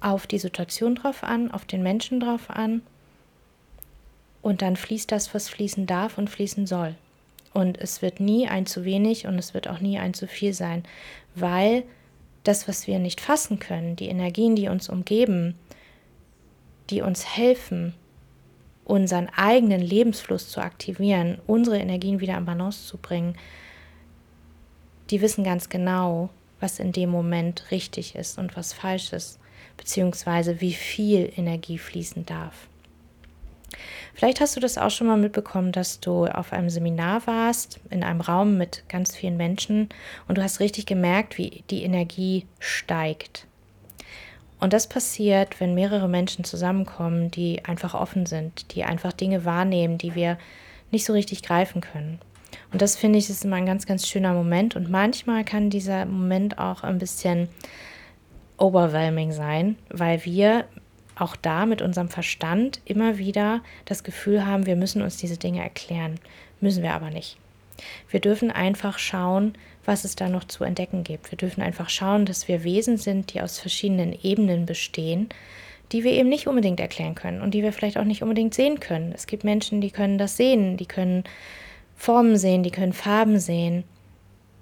auf 0.00 0.26
die 0.26 0.38
Situation 0.38 0.94
drauf 0.94 1.24
an, 1.24 1.50
auf 1.50 1.64
den 1.64 1.82
Menschen 1.82 2.20
drauf 2.20 2.50
an. 2.50 2.82
Und 4.42 4.62
dann 4.62 4.76
fließt 4.76 5.10
das, 5.10 5.34
was 5.34 5.48
fließen 5.48 5.86
darf 5.86 6.18
und 6.18 6.28
fließen 6.28 6.66
soll. 6.66 6.94
Und 7.54 7.78
es 7.78 8.02
wird 8.02 8.20
nie 8.20 8.46
ein 8.46 8.66
zu 8.66 8.84
wenig 8.84 9.26
und 9.26 9.38
es 9.38 9.54
wird 9.54 9.68
auch 9.68 9.80
nie 9.80 9.98
ein 9.98 10.12
zu 10.12 10.26
viel 10.26 10.52
sein, 10.52 10.84
weil 11.34 11.84
das, 12.44 12.68
was 12.68 12.86
wir 12.86 12.98
nicht 12.98 13.20
fassen 13.20 13.58
können, 13.58 13.96
die 13.96 14.08
Energien, 14.08 14.54
die 14.54 14.68
uns 14.68 14.88
umgeben, 14.88 15.58
die 16.90 17.00
uns 17.02 17.26
helfen, 17.36 17.94
unseren 18.84 19.28
eigenen 19.30 19.80
Lebensfluss 19.80 20.50
zu 20.50 20.60
aktivieren, 20.60 21.40
unsere 21.46 21.78
Energien 21.78 22.20
wieder 22.20 22.36
in 22.36 22.44
Balance 22.44 22.86
zu 22.86 22.98
bringen, 22.98 23.36
die 25.10 25.20
wissen 25.20 25.44
ganz 25.44 25.68
genau, 25.68 26.30
was 26.60 26.78
in 26.78 26.92
dem 26.92 27.10
Moment 27.10 27.70
richtig 27.70 28.14
ist 28.14 28.38
und 28.38 28.56
was 28.56 28.72
falsch 28.72 29.12
ist, 29.12 29.38
beziehungsweise 29.76 30.60
wie 30.60 30.72
viel 30.72 31.32
Energie 31.36 31.78
fließen 31.78 32.26
darf. 32.26 32.68
Vielleicht 34.14 34.40
hast 34.40 34.54
du 34.54 34.60
das 34.60 34.78
auch 34.78 34.90
schon 34.90 35.08
mal 35.08 35.16
mitbekommen, 35.16 35.72
dass 35.72 35.98
du 35.98 36.26
auf 36.26 36.52
einem 36.52 36.70
Seminar 36.70 37.26
warst, 37.26 37.80
in 37.90 38.04
einem 38.04 38.20
Raum 38.20 38.56
mit 38.56 38.84
ganz 38.88 39.14
vielen 39.14 39.36
Menschen 39.36 39.88
und 40.28 40.38
du 40.38 40.42
hast 40.42 40.60
richtig 40.60 40.86
gemerkt, 40.86 41.36
wie 41.36 41.64
die 41.70 41.82
Energie 41.82 42.46
steigt. 42.60 43.46
Und 44.60 44.72
das 44.72 44.86
passiert, 44.86 45.60
wenn 45.60 45.74
mehrere 45.74 46.08
Menschen 46.08 46.44
zusammenkommen, 46.44 47.30
die 47.30 47.64
einfach 47.64 47.92
offen 47.92 48.24
sind, 48.24 48.74
die 48.74 48.84
einfach 48.84 49.12
Dinge 49.12 49.44
wahrnehmen, 49.44 49.98
die 49.98 50.14
wir 50.14 50.38
nicht 50.92 51.04
so 51.04 51.12
richtig 51.12 51.42
greifen 51.42 51.80
können. 51.80 52.20
Und 52.72 52.82
das 52.82 52.96
finde 52.96 53.18
ich 53.18 53.28
ist 53.28 53.44
immer 53.44 53.56
ein 53.56 53.66
ganz, 53.66 53.84
ganz 53.84 54.06
schöner 54.06 54.32
Moment. 54.32 54.76
Und 54.76 54.88
manchmal 54.88 55.44
kann 55.44 55.70
dieser 55.70 56.06
Moment 56.06 56.58
auch 56.58 56.84
ein 56.84 56.98
bisschen 56.98 57.48
overwhelming 58.56 59.32
sein, 59.32 59.76
weil 59.90 60.24
wir 60.24 60.64
auch 61.16 61.36
da 61.36 61.66
mit 61.66 61.82
unserem 61.82 62.08
Verstand 62.08 62.80
immer 62.84 63.18
wieder 63.18 63.62
das 63.84 64.04
Gefühl 64.04 64.46
haben, 64.46 64.66
wir 64.66 64.76
müssen 64.76 65.02
uns 65.02 65.16
diese 65.16 65.36
Dinge 65.36 65.62
erklären. 65.62 66.16
Müssen 66.60 66.82
wir 66.82 66.94
aber 66.94 67.10
nicht. 67.10 67.36
Wir 68.08 68.20
dürfen 68.20 68.50
einfach 68.50 68.98
schauen, 68.98 69.54
was 69.84 70.04
es 70.04 70.16
da 70.16 70.28
noch 70.28 70.44
zu 70.44 70.64
entdecken 70.64 71.04
gibt. 71.04 71.30
Wir 71.30 71.38
dürfen 71.38 71.62
einfach 71.62 71.90
schauen, 71.90 72.24
dass 72.24 72.48
wir 72.48 72.64
Wesen 72.64 72.96
sind, 72.96 73.34
die 73.34 73.40
aus 73.40 73.58
verschiedenen 73.58 74.16
Ebenen 74.22 74.66
bestehen, 74.66 75.28
die 75.92 76.04
wir 76.04 76.12
eben 76.12 76.28
nicht 76.28 76.46
unbedingt 76.46 76.80
erklären 76.80 77.14
können 77.14 77.42
und 77.42 77.52
die 77.52 77.62
wir 77.62 77.72
vielleicht 77.72 77.98
auch 77.98 78.04
nicht 78.04 78.22
unbedingt 78.22 78.54
sehen 78.54 78.80
können. 78.80 79.12
Es 79.14 79.26
gibt 79.26 79.44
Menschen, 79.44 79.80
die 79.80 79.90
können 79.90 80.18
das 80.18 80.36
sehen, 80.36 80.76
die 80.76 80.86
können 80.86 81.24
Formen 81.96 82.36
sehen, 82.36 82.62
die 82.62 82.70
können 82.70 82.92
Farben 82.92 83.38
sehen. 83.38 83.84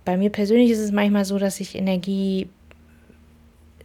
Bei 0.05 0.17
mir 0.17 0.31
persönlich 0.31 0.71
ist 0.71 0.81
es 0.81 0.93
manchmal 0.93 1.25
so, 1.25 1.39
dass 1.39 1.61
ich 1.61 1.77
Energie 1.77 2.49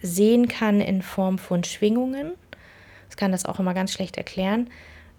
sehen 0.01 0.47
kann 0.47 0.81
in 0.81 1.01
Form 1.01 1.37
von 1.37 1.63
Schwingungen 1.63 2.33
kann 3.17 3.31
das 3.31 3.45
auch 3.45 3.59
immer 3.59 3.73
ganz 3.73 3.91
schlecht 3.91 4.17
erklären. 4.17 4.69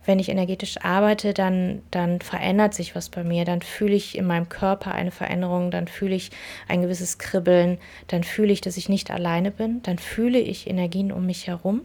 Wenn 0.05 0.19
ich 0.19 0.31
energetisch 0.31 0.79
arbeite, 0.83 1.35
dann, 1.35 1.83
dann 1.91 2.21
verändert 2.21 2.73
sich 2.73 2.95
was 2.95 3.11
bei 3.11 3.25
mir. 3.25 3.45
Dann 3.45 3.61
fühle 3.61 3.95
ich 3.95 4.17
in 4.17 4.27
meinem 4.27 4.49
Körper 4.49 4.95
eine 4.95 5.11
Veränderung, 5.11 5.71
dann 5.71 5.87
fühle 5.87 6.15
ich 6.15 6.31
ein 6.67 6.81
gewisses 6.81 7.19
Kribbeln, 7.19 7.79
dann 8.07 8.25
fühle 8.25 8.53
ich, 8.53 8.63
dass 8.63 8.79
ich 8.79 8.89
nicht 8.89 9.11
alleine 9.11 9.51
bin, 9.51 9.83
dann 9.83 9.99
fühle 9.99 10.39
ich 10.39 10.67
Energien 10.67 11.13
um 11.13 11.27
mich 11.27 11.47
herum. 11.47 11.83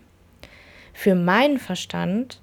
Für 0.93 1.15
meinen 1.15 1.57
Verstand 1.57 2.39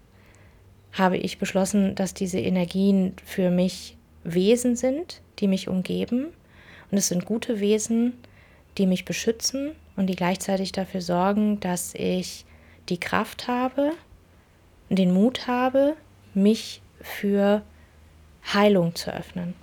habe 0.92 1.16
ich 1.16 1.38
beschlossen, 1.38 1.94
dass 1.94 2.14
diese 2.14 2.40
Energien 2.40 3.14
für 3.24 3.50
mich 3.50 3.96
Wesen 4.24 4.76
sind, 4.76 5.22
die 5.38 5.48
mich 5.48 5.68
umgeben. 5.68 6.26
Und 6.90 6.98
es 6.98 7.08
sind 7.08 7.24
gute 7.24 7.60
Wesen, 7.60 8.14
die 8.76 8.86
mich 8.86 9.04
beschützen 9.04 9.72
und 9.96 10.08
die 10.08 10.16
gleichzeitig 10.16 10.72
dafür 10.72 11.00
sorgen, 11.00 11.60
dass 11.60 11.94
ich 11.94 12.44
die 12.90 13.00
Kraft 13.00 13.48
habe, 13.48 13.92
den 14.88 15.12
Mut 15.12 15.46
habe, 15.46 15.96
mich 16.34 16.82
für 17.00 17.62
Heilung 18.52 18.94
zu 18.94 19.12
öffnen. 19.12 19.54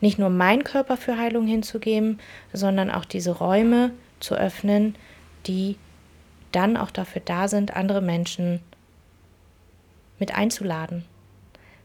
Nicht 0.00 0.18
nur 0.18 0.30
meinen 0.30 0.64
Körper 0.64 0.96
für 0.96 1.18
Heilung 1.18 1.46
hinzugeben, 1.46 2.20
sondern 2.52 2.90
auch 2.90 3.04
diese 3.04 3.32
Räume 3.32 3.92
zu 4.20 4.34
öffnen, 4.34 4.94
die 5.46 5.76
dann 6.52 6.76
auch 6.76 6.90
dafür 6.90 7.22
da 7.24 7.48
sind, 7.48 7.74
andere 7.74 8.00
Menschen 8.00 8.60
mit 10.18 10.34
einzuladen. 10.34 11.04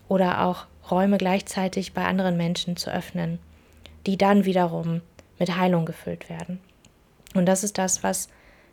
Oder 0.08 0.46
auch 0.46 0.66
Räume 0.90 1.18
gleichzeitig 1.18 1.94
bei 1.94 2.06
anderen 2.06 2.38
Menschen 2.38 2.78
zu 2.78 2.92
öffnen, 2.92 3.40
die 4.06 4.18
dann 4.18 4.46
wiederum 4.46 5.02
mit 5.40 5.56
Heilung 5.56 5.86
gefüllt 5.86 6.30
werden. 6.30 6.60
Und 7.36 7.46
das 7.46 7.64
ist 7.64 7.78
das, 7.78 8.04
was 8.04 8.30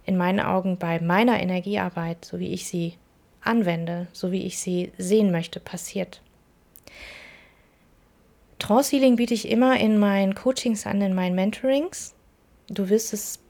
in 0.06 0.16
meinen 0.16 0.40
Augen 0.40 0.78
bei 0.78 1.00
meiner 1.00 1.40
Energiearbeit, 1.40 2.24
so 2.24 2.38
wie 2.38 2.52
ich 2.52 2.66
sie 2.66 2.94
anwende, 3.42 4.06
so 4.12 4.32
wie 4.32 4.44
ich 4.44 4.58
sie 4.58 4.92
sehen 4.96 5.30
möchte, 5.30 5.60
passiert. 5.60 6.22
Trance 8.58 8.96
Healing 8.96 9.16
biete 9.16 9.34
ich 9.34 9.50
immer 9.50 9.78
in 9.78 9.98
meinen 9.98 10.34
Coachings 10.34 10.86
an, 10.86 11.02
in 11.02 11.14
meinen 11.14 11.34
Mentorings. 11.34 12.14
Du 12.68 12.88
wirst 12.88 13.12
es 13.12 13.40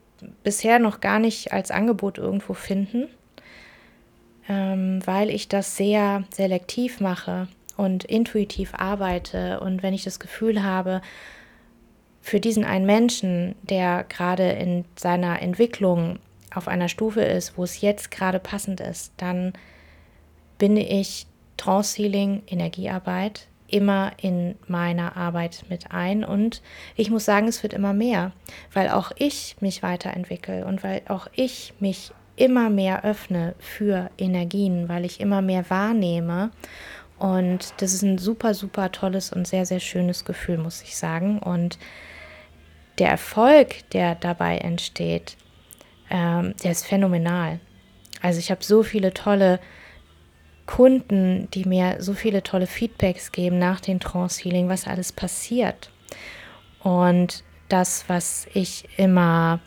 bisher 0.42 0.78
noch 0.78 1.00
gar 1.00 1.18
nicht 1.18 1.52
als 1.52 1.70
Angebot 1.70 2.18
irgendwo 2.18 2.54
finden, 2.54 3.08
ähm, 4.48 5.00
weil 5.06 5.30
ich 5.30 5.48
das 5.48 5.76
sehr 5.76 6.24
selektiv 6.30 7.00
mache 7.00 7.48
und 7.76 8.04
intuitiv 8.04 8.74
arbeite. 8.74 9.60
Und 9.60 9.82
wenn 9.82 9.94
ich 9.94 10.04
das 10.04 10.18
Gefühl 10.18 10.62
habe, 10.62 11.02
für 12.20 12.40
diesen 12.40 12.64
einen 12.64 12.86
Menschen, 12.86 13.54
der 13.62 14.04
gerade 14.08 14.50
in 14.50 14.84
seiner 14.96 15.40
Entwicklung 15.40 16.18
auf 16.56 16.68
einer 16.68 16.88
Stufe 16.88 17.22
ist, 17.22 17.56
wo 17.56 17.64
es 17.64 17.80
jetzt 17.80 18.10
gerade 18.10 18.38
passend 18.38 18.80
ist, 18.80 19.12
dann 19.16 19.52
binde 20.58 20.82
ich 20.82 21.26
Trance 21.56 21.96
Healing, 21.96 22.42
Energiearbeit 22.46 23.48
immer 23.68 24.12
in 24.20 24.54
meiner 24.68 25.16
Arbeit 25.16 25.64
mit 25.68 25.90
ein 25.90 26.24
und 26.24 26.62
ich 26.94 27.10
muss 27.10 27.24
sagen, 27.24 27.48
es 27.48 27.62
wird 27.64 27.72
immer 27.72 27.92
mehr, 27.92 28.30
weil 28.72 28.90
auch 28.90 29.10
ich 29.16 29.56
mich 29.60 29.82
weiterentwickle 29.82 30.64
und 30.66 30.84
weil 30.84 31.02
auch 31.08 31.26
ich 31.34 31.74
mich 31.80 32.12
immer 32.36 32.70
mehr 32.70 33.04
öffne 33.04 33.54
für 33.58 34.10
Energien, 34.18 34.88
weil 34.88 35.04
ich 35.04 35.20
immer 35.20 35.42
mehr 35.42 35.68
wahrnehme 35.68 36.52
und 37.18 37.72
das 37.78 37.94
ist 37.94 38.02
ein 38.02 38.18
super, 38.18 38.54
super 38.54 38.92
tolles 38.92 39.32
und 39.32 39.46
sehr, 39.46 39.64
sehr 39.64 39.80
schönes 39.80 40.24
Gefühl, 40.24 40.58
muss 40.58 40.82
ich 40.82 40.96
sagen. 40.96 41.38
Und 41.38 41.78
der 42.98 43.08
Erfolg, 43.08 43.88
der 43.90 44.14
dabei 44.14 44.58
entsteht, 44.58 45.36
ähm, 46.10 46.54
der 46.62 46.72
ist 46.72 46.86
phänomenal. 46.86 47.60
Also 48.22 48.38
ich 48.38 48.50
habe 48.50 48.64
so 48.64 48.82
viele 48.82 49.12
tolle 49.12 49.60
Kunden, 50.66 51.48
die 51.52 51.64
mir 51.64 51.96
so 52.00 52.12
viele 52.14 52.42
tolle 52.42 52.66
Feedbacks 52.66 53.32
geben 53.32 53.58
nach 53.58 53.80
dem 53.80 54.00
Trance 54.00 54.42
Healing, 54.42 54.68
was 54.68 54.86
alles 54.86 55.12
passiert. 55.12 55.90
Und 56.82 57.44
das, 57.68 58.04
was 58.08 58.46
ich 58.52 58.88
immer 58.96 59.60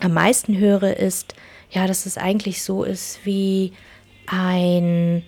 am 0.00 0.14
meisten 0.14 0.58
höre, 0.58 0.96
ist, 0.96 1.34
ja, 1.70 1.86
dass 1.86 2.06
es 2.06 2.18
eigentlich 2.18 2.62
so 2.62 2.84
ist 2.84 3.24
wie 3.24 3.72
ein 4.26 5.22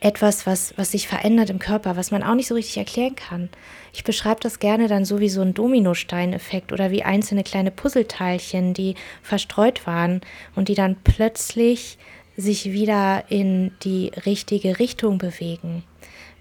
etwas, 0.00 0.46
was, 0.46 0.74
was 0.76 0.92
sich 0.92 1.08
verändert 1.08 1.50
im 1.50 1.58
Körper, 1.58 1.96
was 1.96 2.10
man 2.10 2.22
auch 2.22 2.34
nicht 2.34 2.46
so 2.46 2.54
richtig 2.54 2.76
erklären 2.76 3.16
kann. 3.16 3.48
Ich 3.96 4.04
beschreibe 4.04 4.40
das 4.40 4.58
gerne 4.58 4.88
dann 4.88 5.06
so 5.06 5.20
wie 5.20 5.30
so 5.30 5.40
ein 5.40 5.54
Dominosteineffekt 5.54 6.70
oder 6.70 6.90
wie 6.90 7.02
einzelne 7.02 7.42
kleine 7.42 7.70
Puzzleteilchen, 7.70 8.74
die 8.74 8.94
verstreut 9.22 9.86
waren 9.86 10.20
und 10.54 10.68
die 10.68 10.74
dann 10.74 10.96
plötzlich 11.02 11.96
sich 12.36 12.72
wieder 12.72 13.24
in 13.30 13.72
die 13.84 14.12
richtige 14.26 14.78
Richtung 14.78 15.16
bewegen. 15.16 15.82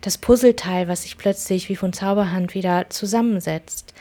Das 0.01 0.17
Puzzleteil, 0.17 0.89
was 0.89 1.03
sich 1.03 1.17
plötzlich 1.17 1.69
wie 1.69 1.77
von 1.77 1.93
Zauberhand 1.93 2.55
wieder 2.55 2.89
zusammensetzt. 2.89 3.93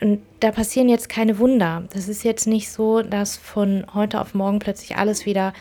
Und 0.00 0.22
da 0.38 0.52
passieren 0.52 0.88
jetzt 0.88 1.08
keine 1.08 1.40
Wunder. 1.40 1.82
Das 1.92 2.06
ist 2.06 2.22
jetzt 2.22 2.46
nicht 2.46 2.70
so, 2.70 3.02
dass 3.02 3.36
von 3.36 3.86
heute 3.92 4.20
auf 4.20 4.34
morgen 4.34 4.60
plötzlich 4.60 4.96
alles 4.96 5.26
wieder 5.26 5.52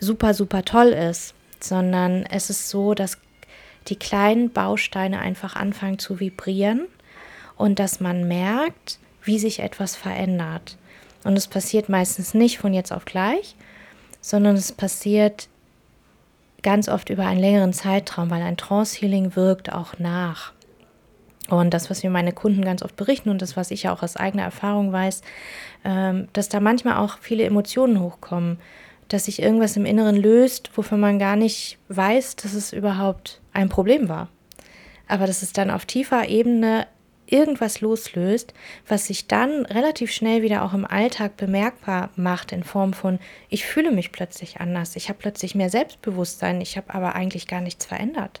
super, 0.00 0.32
super 0.32 0.64
toll 0.64 0.88
ist, 0.88 1.34
sondern 1.60 2.24
es 2.24 2.48
ist 2.48 2.70
so, 2.70 2.94
dass 2.94 3.18
die 3.88 3.98
kleinen 3.98 4.50
Bausteine 4.50 5.20
einfach 5.20 5.56
anfangen 5.56 5.98
zu 5.98 6.20
vibrieren 6.20 6.86
und 7.56 7.78
dass 7.78 8.00
man 8.00 8.28
merkt, 8.28 8.98
wie 9.22 9.38
sich 9.38 9.60
etwas 9.60 9.96
verändert. 9.96 10.76
Und 11.24 11.36
es 11.36 11.46
passiert 11.48 11.88
meistens 11.88 12.34
nicht 12.34 12.58
von 12.58 12.72
jetzt 12.72 12.92
auf 12.92 13.04
gleich, 13.04 13.56
sondern 14.20 14.56
es 14.56 14.72
passiert 14.72 15.48
ganz 16.62 16.88
oft 16.88 17.10
über 17.10 17.26
einen 17.26 17.40
längeren 17.40 17.72
Zeitraum, 17.72 18.30
weil 18.30 18.42
ein 18.42 18.56
Trance-Healing 18.56 19.36
wirkt 19.36 19.72
auch 19.72 19.98
nach. 19.98 20.52
Und 21.48 21.74
das, 21.74 21.90
was 21.90 22.02
mir 22.02 22.10
meine 22.10 22.32
Kunden 22.32 22.64
ganz 22.64 22.82
oft 22.82 22.96
berichten 22.96 23.30
und 23.30 23.40
das, 23.40 23.56
was 23.56 23.70
ich 23.70 23.84
ja 23.84 23.92
auch 23.92 24.02
aus 24.02 24.16
eigener 24.16 24.42
Erfahrung 24.42 24.92
weiß, 24.92 25.22
ähm, 25.84 26.28
dass 26.32 26.48
da 26.48 26.60
manchmal 26.60 26.96
auch 26.96 27.18
viele 27.20 27.44
Emotionen 27.44 28.00
hochkommen, 28.00 28.58
dass 29.08 29.26
sich 29.26 29.40
irgendwas 29.40 29.76
im 29.76 29.86
Inneren 29.86 30.16
löst, 30.16 30.70
wofür 30.74 30.98
man 30.98 31.18
gar 31.18 31.36
nicht 31.36 31.78
weiß, 31.88 32.36
dass 32.36 32.54
es 32.54 32.72
überhaupt 32.72 33.40
ein 33.56 33.68
Problem 33.68 34.08
war. 34.08 34.28
Aber 35.08 35.26
dass 35.26 35.42
es 35.42 35.52
dann 35.52 35.70
auf 35.70 35.86
tiefer 35.86 36.28
Ebene 36.28 36.86
irgendwas 37.28 37.80
loslöst, 37.80 38.54
was 38.86 39.06
sich 39.06 39.26
dann 39.26 39.66
relativ 39.66 40.12
schnell 40.12 40.42
wieder 40.42 40.64
auch 40.64 40.74
im 40.74 40.84
Alltag 40.84 41.36
bemerkbar 41.36 42.10
macht 42.14 42.52
in 42.52 42.62
Form 42.62 42.92
von, 42.92 43.18
ich 43.48 43.66
fühle 43.66 43.90
mich 43.90 44.12
plötzlich 44.12 44.60
anders, 44.60 44.94
ich 44.94 45.08
habe 45.08 45.18
plötzlich 45.18 45.56
mehr 45.56 45.70
Selbstbewusstsein, 45.70 46.60
ich 46.60 46.76
habe 46.76 46.94
aber 46.94 47.16
eigentlich 47.16 47.48
gar 47.48 47.60
nichts 47.60 47.84
verändert. 47.84 48.40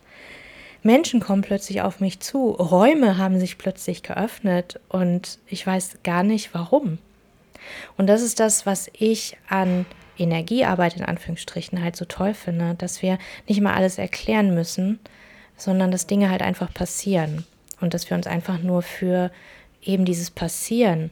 Menschen 0.82 1.18
kommen 1.18 1.42
plötzlich 1.42 1.82
auf 1.82 1.98
mich 1.98 2.20
zu, 2.20 2.50
Räume 2.50 3.18
haben 3.18 3.40
sich 3.40 3.58
plötzlich 3.58 4.04
geöffnet 4.04 4.78
und 4.88 5.40
ich 5.48 5.66
weiß 5.66 5.98
gar 6.04 6.22
nicht 6.22 6.54
warum. 6.54 6.98
Und 7.96 8.06
das 8.06 8.22
ist 8.22 8.38
das, 8.38 8.66
was 8.66 8.88
ich 8.92 9.36
an 9.48 9.84
Energiearbeit 10.24 10.96
in 10.96 11.04
Anführungsstrichen 11.04 11.82
halt 11.82 11.96
so 11.96 12.04
toll 12.04 12.34
finde, 12.34 12.74
dass 12.74 13.02
wir 13.02 13.18
nicht 13.48 13.60
mal 13.60 13.74
alles 13.74 13.98
erklären 13.98 14.54
müssen, 14.54 14.98
sondern 15.56 15.90
dass 15.90 16.06
Dinge 16.06 16.30
halt 16.30 16.42
einfach 16.42 16.72
passieren 16.72 17.44
und 17.80 17.94
dass 17.94 18.08
wir 18.10 18.16
uns 18.16 18.26
einfach 18.26 18.58
nur 18.58 18.82
für 18.82 19.30
eben 19.82 20.04
dieses 20.04 20.30
Passieren 20.30 21.10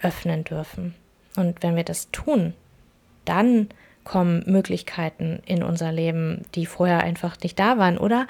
öffnen 0.00 0.44
dürfen. 0.44 0.94
Und 1.36 1.62
wenn 1.62 1.76
wir 1.76 1.84
das 1.84 2.10
tun, 2.10 2.54
dann 3.24 3.68
kommen 4.04 4.42
Möglichkeiten 4.46 5.40
in 5.46 5.62
unser 5.62 5.92
Leben, 5.92 6.42
die 6.54 6.66
vorher 6.66 7.00
einfach 7.02 7.36
nicht 7.42 7.58
da 7.58 7.78
waren 7.78 7.98
oder 7.98 8.26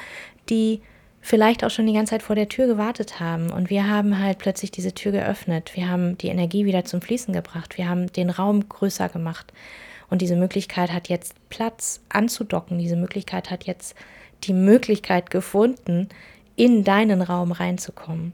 die 0.48 0.82
vielleicht 1.22 1.64
auch 1.64 1.70
schon 1.70 1.86
die 1.86 1.94
ganze 1.94 2.10
Zeit 2.10 2.22
vor 2.22 2.36
der 2.36 2.48
Tür 2.48 2.66
gewartet 2.66 3.20
haben. 3.20 3.50
Und 3.50 3.70
wir 3.70 3.88
haben 3.88 4.18
halt 4.18 4.38
plötzlich 4.38 4.72
diese 4.72 4.92
Tür 4.92 5.12
geöffnet. 5.12 5.72
Wir 5.74 5.88
haben 5.88 6.18
die 6.18 6.28
Energie 6.28 6.66
wieder 6.66 6.84
zum 6.84 7.00
Fließen 7.00 7.32
gebracht. 7.32 7.78
Wir 7.78 7.88
haben 7.88 8.12
den 8.12 8.28
Raum 8.28 8.68
größer 8.68 9.08
gemacht. 9.08 9.52
Und 10.10 10.20
diese 10.20 10.36
Möglichkeit 10.36 10.92
hat 10.92 11.08
jetzt 11.08 11.34
Platz 11.48 12.00
anzudocken. 12.10 12.78
Diese 12.78 12.96
Möglichkeit 12.96 13.50
hat 13.50 13.64
jetzt 13.64 13.94
die 14.44 14.52
Möglichkeit 14.52 15.30
gefunden, 15.30 16.08
in 16.56 16.84
deinen 16.84 17.22
Raum 17.22 17.52
reinzukommen. 17.52 18.32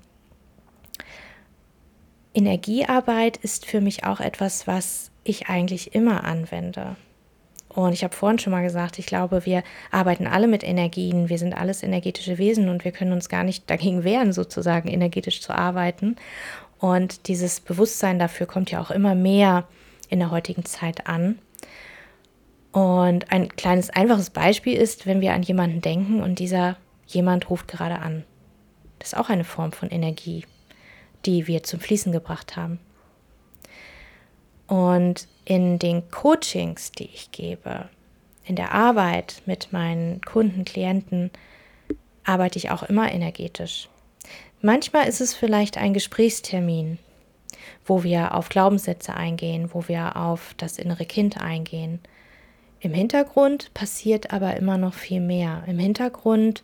Energiearbeit 2.34 3.36
ist 3.36 3.66
für 3.66 3.80
mich 3.80 4.04
auch 4.04 4.20
etwas, 4.20 4.66
was 4.66 5.10
ich 5.24 5.48
eigentlich 5.48 5.94
immer 5.94 6.24
anwende. 6.24 6.96
Und 7.68 7.92
ich 7.92 8.02
habe 8.02 8.14
vorhin 8.14 8.38
schon 8.38 8.50
mal 8.50 8.62
gesagt, 8.62 8.98
ich 8.98 9.06
glaube, 9.06 9.44
wir 9.44 9.62
arbeiten 9.90 10.26
alle 10.26 10.48
mit 10.48 10.64
Energien, 10.64 11.28
wir 11.28 11.38
sind 11.38 11.52
alles 11.54 11.82
energetische 11.82 12.38
Wesen 12.38 12.68
und 12.68 12.84
wir 12.84 12.92
können 12.92 13.12
uns 13.12 13.28
gar 13.28 13.44
nicht 13.44 13.68
dagegen 13.68 14.04
wehren, 14.04 14.32
sozusagen 14.32 14.88
energetisch 14.88 15.42
zu 15.42 15.52
arbeiten. 15.52 16.16
Und 16.78 17.28
dieses 17.28 17.60
Bewusstsein 17.60 18.18
dafür 18.18 18.46
kommt 18.46 18.70
ja 18.70 18.80
auch 18.80 18.90
immer 18.90 19.14
mehr 19.14 19.64
in 20.08 20.18
der 20.18 20.30
heutigen 20.30 20.64
Zeit 20.64 21.06
an. 21.06 21.38
Und 22.72 23.32
ein 23.32 23.48
kleines 23.48 23.90
einfaches 23.90 24.30
Beispiel 24.30 24.74
ist, 24.74 25.06
wenn 25.06 25.20
wir 25.20 25.34
an 25.34 25.42
jemanden 25.42 25.80
denken 25.80 26.22
und 26.22 26.38
dieser 26.38 26.76
jemand 27.06 27.50
ruft 27.50 27.68
gerade 27.68 27.98
an. 27.98 28.24
Das 28.98 29.12
ist 29.12 29.18
auch 29.18 29.28
eine 29.28 29.44
Form 29.44 29.72
von 29.72 29.90
Energie, 29.90 30.44
die 31.26 31.46
wir 31.46 31.62
zum 31.62 31.80
Fließen 31.80 32.12
gebracht 32.12 32.56
haben. 32.56 32.78
Und 34.68 35.26
in 35.44 35.78
den 35.78 36.10
Coachings, 36.10 36.92
die 36.92 37.06
ich 37.12 37.32
gebe, 37.32 37.88
in 38.44 38.54
der 38.54 38.72
Arbeit 38.72 39.42
mit 39.46 39.72
meinen 39.72 40.20
Kunden, 40.20 40.64
Klienten, 40.64 41.30
arbeite 42.24 42.58
ich 42.58 42.70
auch 42.70 42.82
immer 42.82 43.10
energetisch. 43.10 43.88
Manchmal 44.60 45.08
ist 45.08 45.20
es 45.20 45.34
vielleicht 45.34 45.78
ein 45.78 45.94
Gesprächstermin, 45.94 46.98
wo 47.86 48.02
wir 48.04 48.34
auf 48.34 48.50
Glaubenssätze 48.50 49.14
eingehen, 49.14 49.70
wo 49.72 49.88
wir 49.88 50.16
auf 50.16 50.54
das 50.58 50.78
innere 50.78 51.06
Kind 51.06 51.40
eingehen. 51.40 52.00
Im 52.80 52.92
Hintergrund 52.92 53.72
passiert 53.74 54.32
aber 54.32 54.56
immer 54.56 54.76
noch 54.76 54.94
viel 54.94 55.20
mehr. 55.20 55.64
Im 55.66 55.78
Hintergrund 55.78 56.62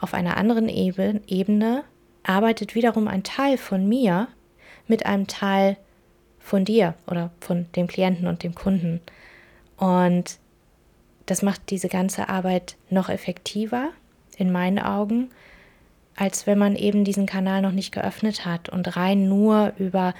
auf 0.00 0.14
einer 0.14 0.36
anderen 0.36 0.68
Ebene 0.68 1.84
arbeitet 2.22 2.74
wiederum 2.74 3.08
ein 3.08 3.22
Teil 3.22 3.58
von 3.58 3.88
mir 3.88 4.28
mit 4.86 5.06
einem 5.06 5.26
Teil 5.26 5.76
von 6.46 6.64
dir 6.64 6.94
oder 7.08 7.30
von 7.40 7.66
dem 7.74 7.88
Klienten 7.88 8.28
und 8.28 8.44
dem 8.44 8.54
Kunden. 8.54 9.00
Und 9.78 10.38
das 11.26 11.42
macht 11.42 11.70
diese 11.70 11.88
ganze 11.88 12.28
Arbeit 12.28 12.76
noch 12.88 13.08
effektiver 13.08 13.88
in 14.36 14.52
meinen 14.52 14.78
Augen, 14.78 15.30
als 16.14 16.46
wenn 16.46 16.56
man 16.56 16.76
eben 16.76 17.02
diesen 17.02 17.26
Kanal 17.26 17.62
noch 17.62 17.72
nicht 17.72 17.90
geöffnet 17.90 18.46
hat 18.46 18.68
und 18.68 18.96
rein 18.96 19.28
nur 19.28 19.72
über 19.76 20.14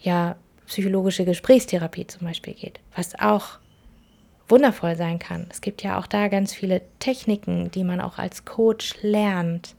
ja, 0.00 0.34
psychologische 0.66 1.24
Gesprächstherapie 1.24 2.08
zum 2.08 2.26
Beispiel 2.26 2.54
geht, 2.54 2.80
was 2.96 3.16
auch 3.20 3.60
wundervoll 4.48 4.96
sein 4.96 5.20
kann. 5.20 5.46
Es 5.48 5.60
gibt 5.60 5.84
ja 5.84 5.96
auch 5.96 6.08
da 6.08 6.26
ganz 6.26 6.52
viele 6.52 6.82
Techniken, 6.98 7.70
die 7.70 7.84
man 7.84 8.00
auch 8.00 8.18
als 8.18 8.44
Coach 8.44 8.96
lernt, 9.00 9.76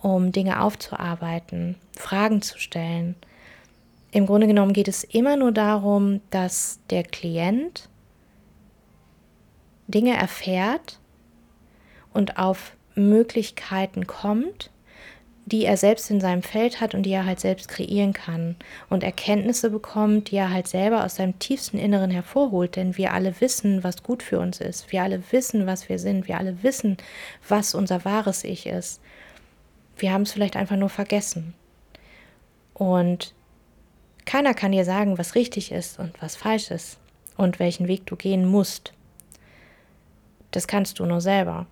um 0.00 0.32
Dinge 0.32 0.60
aufzuarbeiten, 0.60 1.76
Fragen 1.96 2.42
zu 2.42 2.58
stellen. 2.58 3.14
Im 4.12 4.26
Grunde 4.26 4.46
genommen 4.46 4.74
geht 4.74 4.88
es 4.88 5.04
immer 5.04 5.36
nur 5.36 5.52
darum, 5.52 6.20
dass 6.30 6.80
der 6.90 7.02
Klient 7.02 7.88
Dinge 9.88 10.14
erfährt 10.14 11.00
und 12.12 12.38
auf 12.38 12.76
Möglichkeiten 12.94 14.06
kommt, 14.06 14.70
die 15.46 15.64
er 15.64 15.78
selbst 15.78 16.10
in 16.10 16.20
seinem 16.20 16.42
Feld 16.42 16.80
hat 16.80 16.94
und 16.94 17.04
die 17.04 17.10
er 17.10 17.24
halt 17.24 17.40
selbst 17.40 17.68
kreieren 17.68 18.12
kann 18.12 18.56
und 18.90 19.02
Erkenntnisse 19.02 19.70
bekommt, 19.70 20.30
die 20.30 20.36
er 20.36 20.50
halt 20.50 20.68
selber 20.68 21.04
aus 21.04 21.16
seinem 21.16 21.38
tiefsten 21.38 21.78
Inneren 21.78 22.10
hervorholt, 22.10 22.76
denn 22.76 22.98
wir 22.98 23.14
alle 23.14 23.40
wissen, 23.40 23.82
was 23.82 24.02
gut 24.02 24.22
für 24.22 24.38
uns 24.38 24.60
ist. 24.60 24.92
Wir 24.92 25.02
alle 25.02 25.22
wissen, 25.32 25.66
was 25.66 25.88
wir 25.88 25.98
sind. 25.98 26.28
Wir 26.28 26.38
alle 26.38 26.62
wissen, 26.62 26.98
was 27.48 27.74
unser 27.74 28.04
wahres 28.04 28.44
Ich 28.44 28.66
ist. 28.66 29.00
Wir 29.96 30.12
haben 30.12 30.22
es 30.22 30.32
vielleicht 30.32 30.56
einfach 30.56 30.76
nur 30.76 30.90
vergessen. 30.90 31.54
Und 32.74 33.34
keiner 34.24 34.54
kann 34.54 34.72
dir 34.72 34.84
sagen, 34.84 35.18
was 35.18 35.34
richtig 35.34 35.72
ist 35.72 35.98
und 35.98 36.20
was 36.22 36.36
falsch 36.36 36.70
ist 36.70 36.98
und 37.36 37.58
welchen 37.58 37.88
Weg 37.88 38.06
du 38.06 38.16
gehen 38.16 38.46
musst. 38.46 38.92
Das 40.50 40.66
kannst 40.66 40.98
du 40.98 41.06
nur 41.06 41.20
selber. 41.20 41.66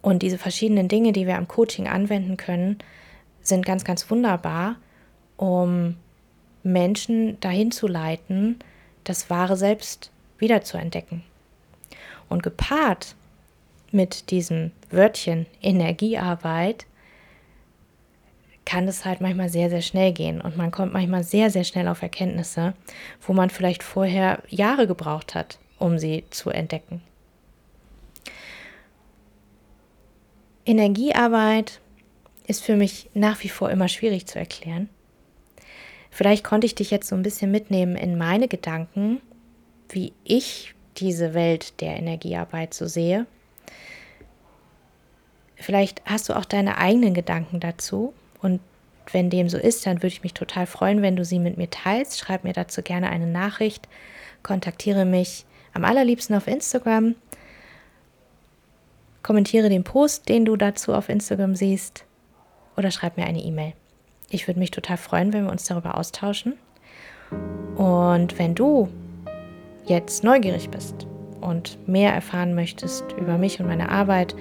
Und 0.00 0.22
diese 0.22 0.38
verschiedenen 0.38 0.88
Dinge, 0.88 1.12
die 1.12 1.26
wir 1.26 1.36
am 1.36 1.46
Coaching 1.46 1.86
anwenden 1.86 2.36
können, 2.36 2.78
sind 3.42 3.64
ganz, 3.64 3.84
ganz 3.84 4.10
wunderbar, 4.10 4.76
um 5.36 5.96
Menschen 6.62 7.38
dahin 7.40 7.70
zu 7.70 7.86
leiten, 7.86 8.58
das 9.04 9.30
wahre 9.30 9.56
Selbst 9.56 10.10
wiederzuentdecken. 10.38 11.22
Und 12.28 12.42
gepaart 12.42 13.14
mit 13.90 14.30
diesem 14.30 14.72
Wörtchen 14.90 15.46
Energiearbeit 15.60 16.86
kann 18.64 18.86
es 18.86 19.04
halt 19.04 19.20
manchmal 19.20 19.48
sehr, 19.48 19.70
sehr 19.70 19.82
schnell 19.82 20.12
gehen 20.12 20.40
und 20.40 20.56
man 20.56 20.70
kommt 20.70 20.92
manchmal 20.92 21.24
sehr, 21.24 21.50
sehr 21.50 21.64
schnell 21.64 21.88
auf 21.88 22.02
Erkenntnisse, 22.02 22.74
wo 23.20 23.32
man 23.32 23.50
vielleicht 23.50 23.82
vorher 23.82 24.42
Jahre 24.48 24.86
gebraucht 24.86 25.34
hat, 25.34 25.58
um 25.78 25.98
sie 25.98 26.24
zu 26.30 26.50
entdecken. 26.50 27.02
Energiearbeit 30.64 31.80
ist 32.46 32.62
für 32.62 32.76
mich 32.76 33.10
nach 33.14 33.42
wie 33.42 33.48
vor 33.48 33.70
immer 33.70 33.88
schwierig 33.88 34.26
zu 34.26 34.38
erklären. 34.38 34.88
Vielleicht 36.10 36.44
konnte 36.44 36.66
ich 36.66 36.74
dich 36.74 36.90
jetzt 36.90 37.08
so 37.08 37.16
ein 37.16 37.22
bisschen 37.22 37.50
mitnehmen 37.50 37.96
in 37.96 38.16
meine 38.16 38.46
Gedanken, 38.46 39.20
wie 39.88 40.12
ich 40.24 40.74
diese 40.98 41.34
Welt 41.34 41.80
der 41.80 41.96
Energiearbeit 41.96 42.74
so 42.74 42.86
sehe. 42.86 43.26
Vielleicht 45.56 46.02
hast 46.04 46.28
du 46.28 46.36
auch 46.36 46.44
deine 46.44 46.78
eigenen 46.78 47.14
Gedanken 47.14 47.60
dazu 47.60 48.12
und 48.42 48.60
wenn 49.10 49.30
dem 49.30 49.48
so 49.48 49.58
ist, 49.58 49.86
dann 49.86 49.98
würde 49.98 50.08
ich 50.08 50.22
mich 50.22 50.34
total 50.34 50.66
freuen, 50.66 51.02
wenn 51.02 51.16
du 51.16 51.24
sie 51.24 51.38
mit 51.38 51.56
mir 51.56 51.70
teilst. 51.70 52.18
Schreib 52.18 52.44
mir 52.44 52.52
dazu 52.52 52.82
gerne 52.82 53.10
eine 53.10 53.26
Nachricht, 53.26 53.88
kontaktiere 54.42 55.04
mich 55.04 55.44
am 55.74 55.84
allerliebsten 55.84 56.36
auf 56.36 56.46
Instagram, 56.46 57.14
kommentiere 59.22 59.68
den 59.68 59.84
Post, 59.84 60.28
den 60.28 60.44
du 60.44 60.56
dazu 60.56 60.94
auf 60.94 61.08
Instagram 61.08 61.56
siehst 61.56 62.04
oder 62.76 62.90
schreib 62.90 63.16
mir 63.16 63.24
eine 63.24 63.40
E-Mail. 63.42 63.72
Ich 64.30 64.46
würde 64.46 64.60
mich 64.60 64.70
total 64.70 64.96
freuen, 64.96 65.32
wenn 65.32 65.44
wir 65.44 65.52
uns 65.52 65.64
darüber 65.64 65.96
austauschen. 65.98 66.54
Und 67.76 68.38
wenn 68.38 68.54
du 68.54 68.88
jetzt 69.84 70.22
neugierig 70.24 70.70
bist 70.70 71.06
und 71.40 71.78
mehr 71.88 72.12
erfahren 72.12 72.54
möchtest 72.54 73.04
über 73.12 73.36
mich 73.38 73.60
und 73.60 73.66
meine 73.66 73.90
Arbeit 73.90 74.34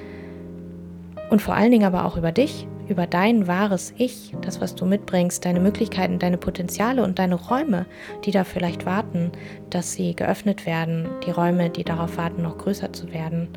und 1.29 1.41
vor 1.41 1.55
allen 1.55 1.71
Dingen 1.71 1.85
aber 1.85 2.05
auch 2.05 2.17
über 2.17 2.31
dich, 2.31 2.67
über 2.91 3.07
dein 3.07 3.47
wahres 3.47 3.93
Ich, 3.97 4.35
das, 4.41 4.59
was 4.59 4.75
du 4.75 4.85
mitbringst, 4.85 5.45
deine 5.45 5.61
Möglichkeiten, 5.61 6.19
deine 6.19 6.37
Potenziale 6.37 7.03
und 7.03 7.17
deine 7.17 7.35
Räume, 7.35 7.85
die 8.25 8.31
da 8.31 8.43
vielleicht 8.43 8.85
warten, 8.85 9.31
dass 9.69 9.93
sie 9.93 10.13
geöffnet 10.13 10.65
werden, 10.65 11.07
die 11.25 11.31
Räume, 11.31 11.69
die 11.69 11.85
darauf 11.85 12.17
warten, 12.17 12.43
noch 12.43 12.57
größer 12.57 12.91
zu 12.91 13.11
werden, 13.13 13.47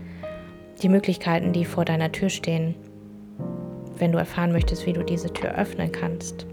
die 0.83 0.89
Möglichkeiten, 0.89 1.53
die 1.53 1.65
vor 1.65 1.85
deiner 1.85 2.13
Tür 2.13 2.29
stehen, 2.29 2.77
wenn 3.99 4.13
du 4.13 4.19
erfahren 4.19 4.53
möchtest, 4.53 4.87
wie 4.87 4.93
du 4.93 5.03
diese 5.03 5.33
Tür 5.33 5.57
öffnen 5.57 5.91
kannst, 5.91 6.47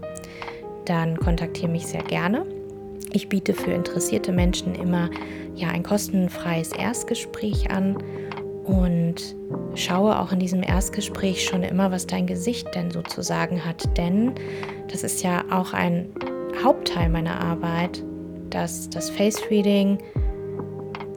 dann 0.84 1.16
kontaktiere 1.16 1.70
mich 1.70 1.86
sehr 1.86 2.02
gerne. 2.02 2.44
Ich 3.12 3.28
biete 3.28 3.54
für 3.54 3.72
interessierte 3.72 4.32
Menschen 4.32 4.74
immer 4.74 5.08
ja 5.54 5.68
ein 5.68 5.82
kostenfreies 5.82 6.72
Erstgespräch 6.72 7.70
an 7.70 7.96
und 8.64 9.36
schaue 9.74 10.18
auch 10.18 10.32
in 10.32 10.38
diesem 10.38 10.62
Erstgespräch 10.62 11.44
schon 11.44 11.62
immer, 11.62 11.90
was 11.90 12.06
dein 12.06 12.26
Gesicht 12.26 12.68
denn 12.74 12.90
sozusagen 12.90 13.64
hat, 13.64 13.96
denn 13.96 14.32
das 14.90 15.02
ist 15.02 15.22
ja 15.22 15.44
auch 15.50 15.72
ein 15.72 16.08
Hauptteil 16.62 17.08
meiner 17.08 17.40
Arbeit, 17.40 18.04
dass 18.50 18.88
das 18.90 19.10
Face 19.10 19.40
Reading 19.50 19.98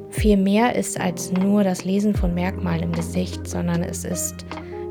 viel 0.10 0.38
mehr 0.38 0.76
ist 0.76 1.00
als 1.00 1.32
nur 1.34 1.64
das 1.64 1.84
Lesen 1.84 2.16
von 2.16 2.34
Merkmalen 2.34 2.84
im 2.84 2.92
Gesicht, 2.94 3.48
sondern 3.48 3.84
es 3.84 4.06
ist 4.06 4.46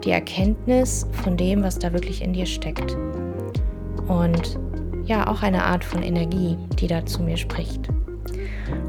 die 0.04 0.10
Erkenntnis 0.10 1.06
von 1.12 1.36
dem, 1.36 1.62
was 1.62 1.78
da 1.78 1.92
wirklich 1.92 2.22
in 2.22 2.34
dir 2.34 2.46
steckt. 2.46 2.94
Und 4.06 4.58
ja, 5.06 5.26
auch 5.26 5.42
eine 5.42 5.64
Art 5.64 5.82
von 5.82 6.02
Energie, 6.02 6.58
die 6.78 6.86
da 6.86 7.04
zu 7.06 7.22
mir 7.22 7.38
spricht. 7.38 7.88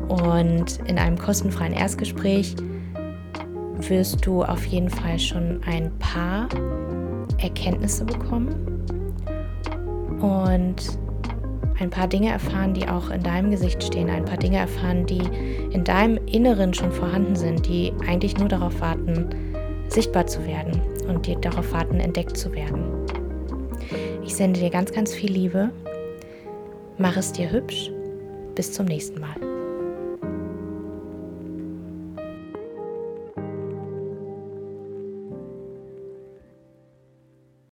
Und 0.10 0.80
in 0.88 0.98
einem 0.98 1.18
kostenfreien 1.18 1.74
Erstgespräch 1.74 2.56
wirst 3.80 4.26
du 4.26 4.44
auf 4.44 4.66
jeden 4.66 4.90
Fall 4.90 5.20
schon 5.20 5.62
ein 5.66 5.92
paar 6.00 6.48
Erkenntnisse 7.38 8.06
bekommen 8.06 8.56
und 10.22 10.98
ein 11.80 11.90
paar 11.90 12.08
Dinge 12.08 12.30
erfahren, 12.30 12.74
die 12.74 12.88
auch 12.88 13.10
in 13.10 13.22
deinem 13.22 13.52
Gesicht 13.52 13.84
stehen, 13.84 14.10
ein 14.10 14.26
paar 14.26 14.38
Dinge 14.38 14.58
erfahren, 14.58 15.06
die 15.06 15.22
in 15.72 15.84
deinem 15.84 16.18
Inneren 16.26 16.74
schon 16.74 16.92
vorhanden 16.92 17.36
sind, 17.36 17.68
die 17.68 17.94
eigentlich 18.08 18.38
nur 18.38 18.48
darauf 18.48 18.80
warten, 18.80 19.30
sichtbar 19.90 20.26
zu 20.26 20.46
werden 20.46 20.82
und 21.08 21.28
die 21.28 21.40
darauf 21.40 21.72
warten, 21.74 22.00
entdeckt 22.00 22.38
zu 22.38 22.54
werden. 22.54 22.84
Ich 24.24 24.36
sende 24.36 24.60
dir 24.60 24.70
ganz, 24.70 24.92
ganz 24.92 25.14
viel 25.14 25.32
Liebe. 25.32 25.70
Mach 26.98 27.18
es 27.18 27.32
dir 27.32 27.52
hübsch. 27.52 27.92
Bis 28.56 28.72
zum 28.72 28.86
nächsten 28.86 29.20
Mal. 29.20 29.55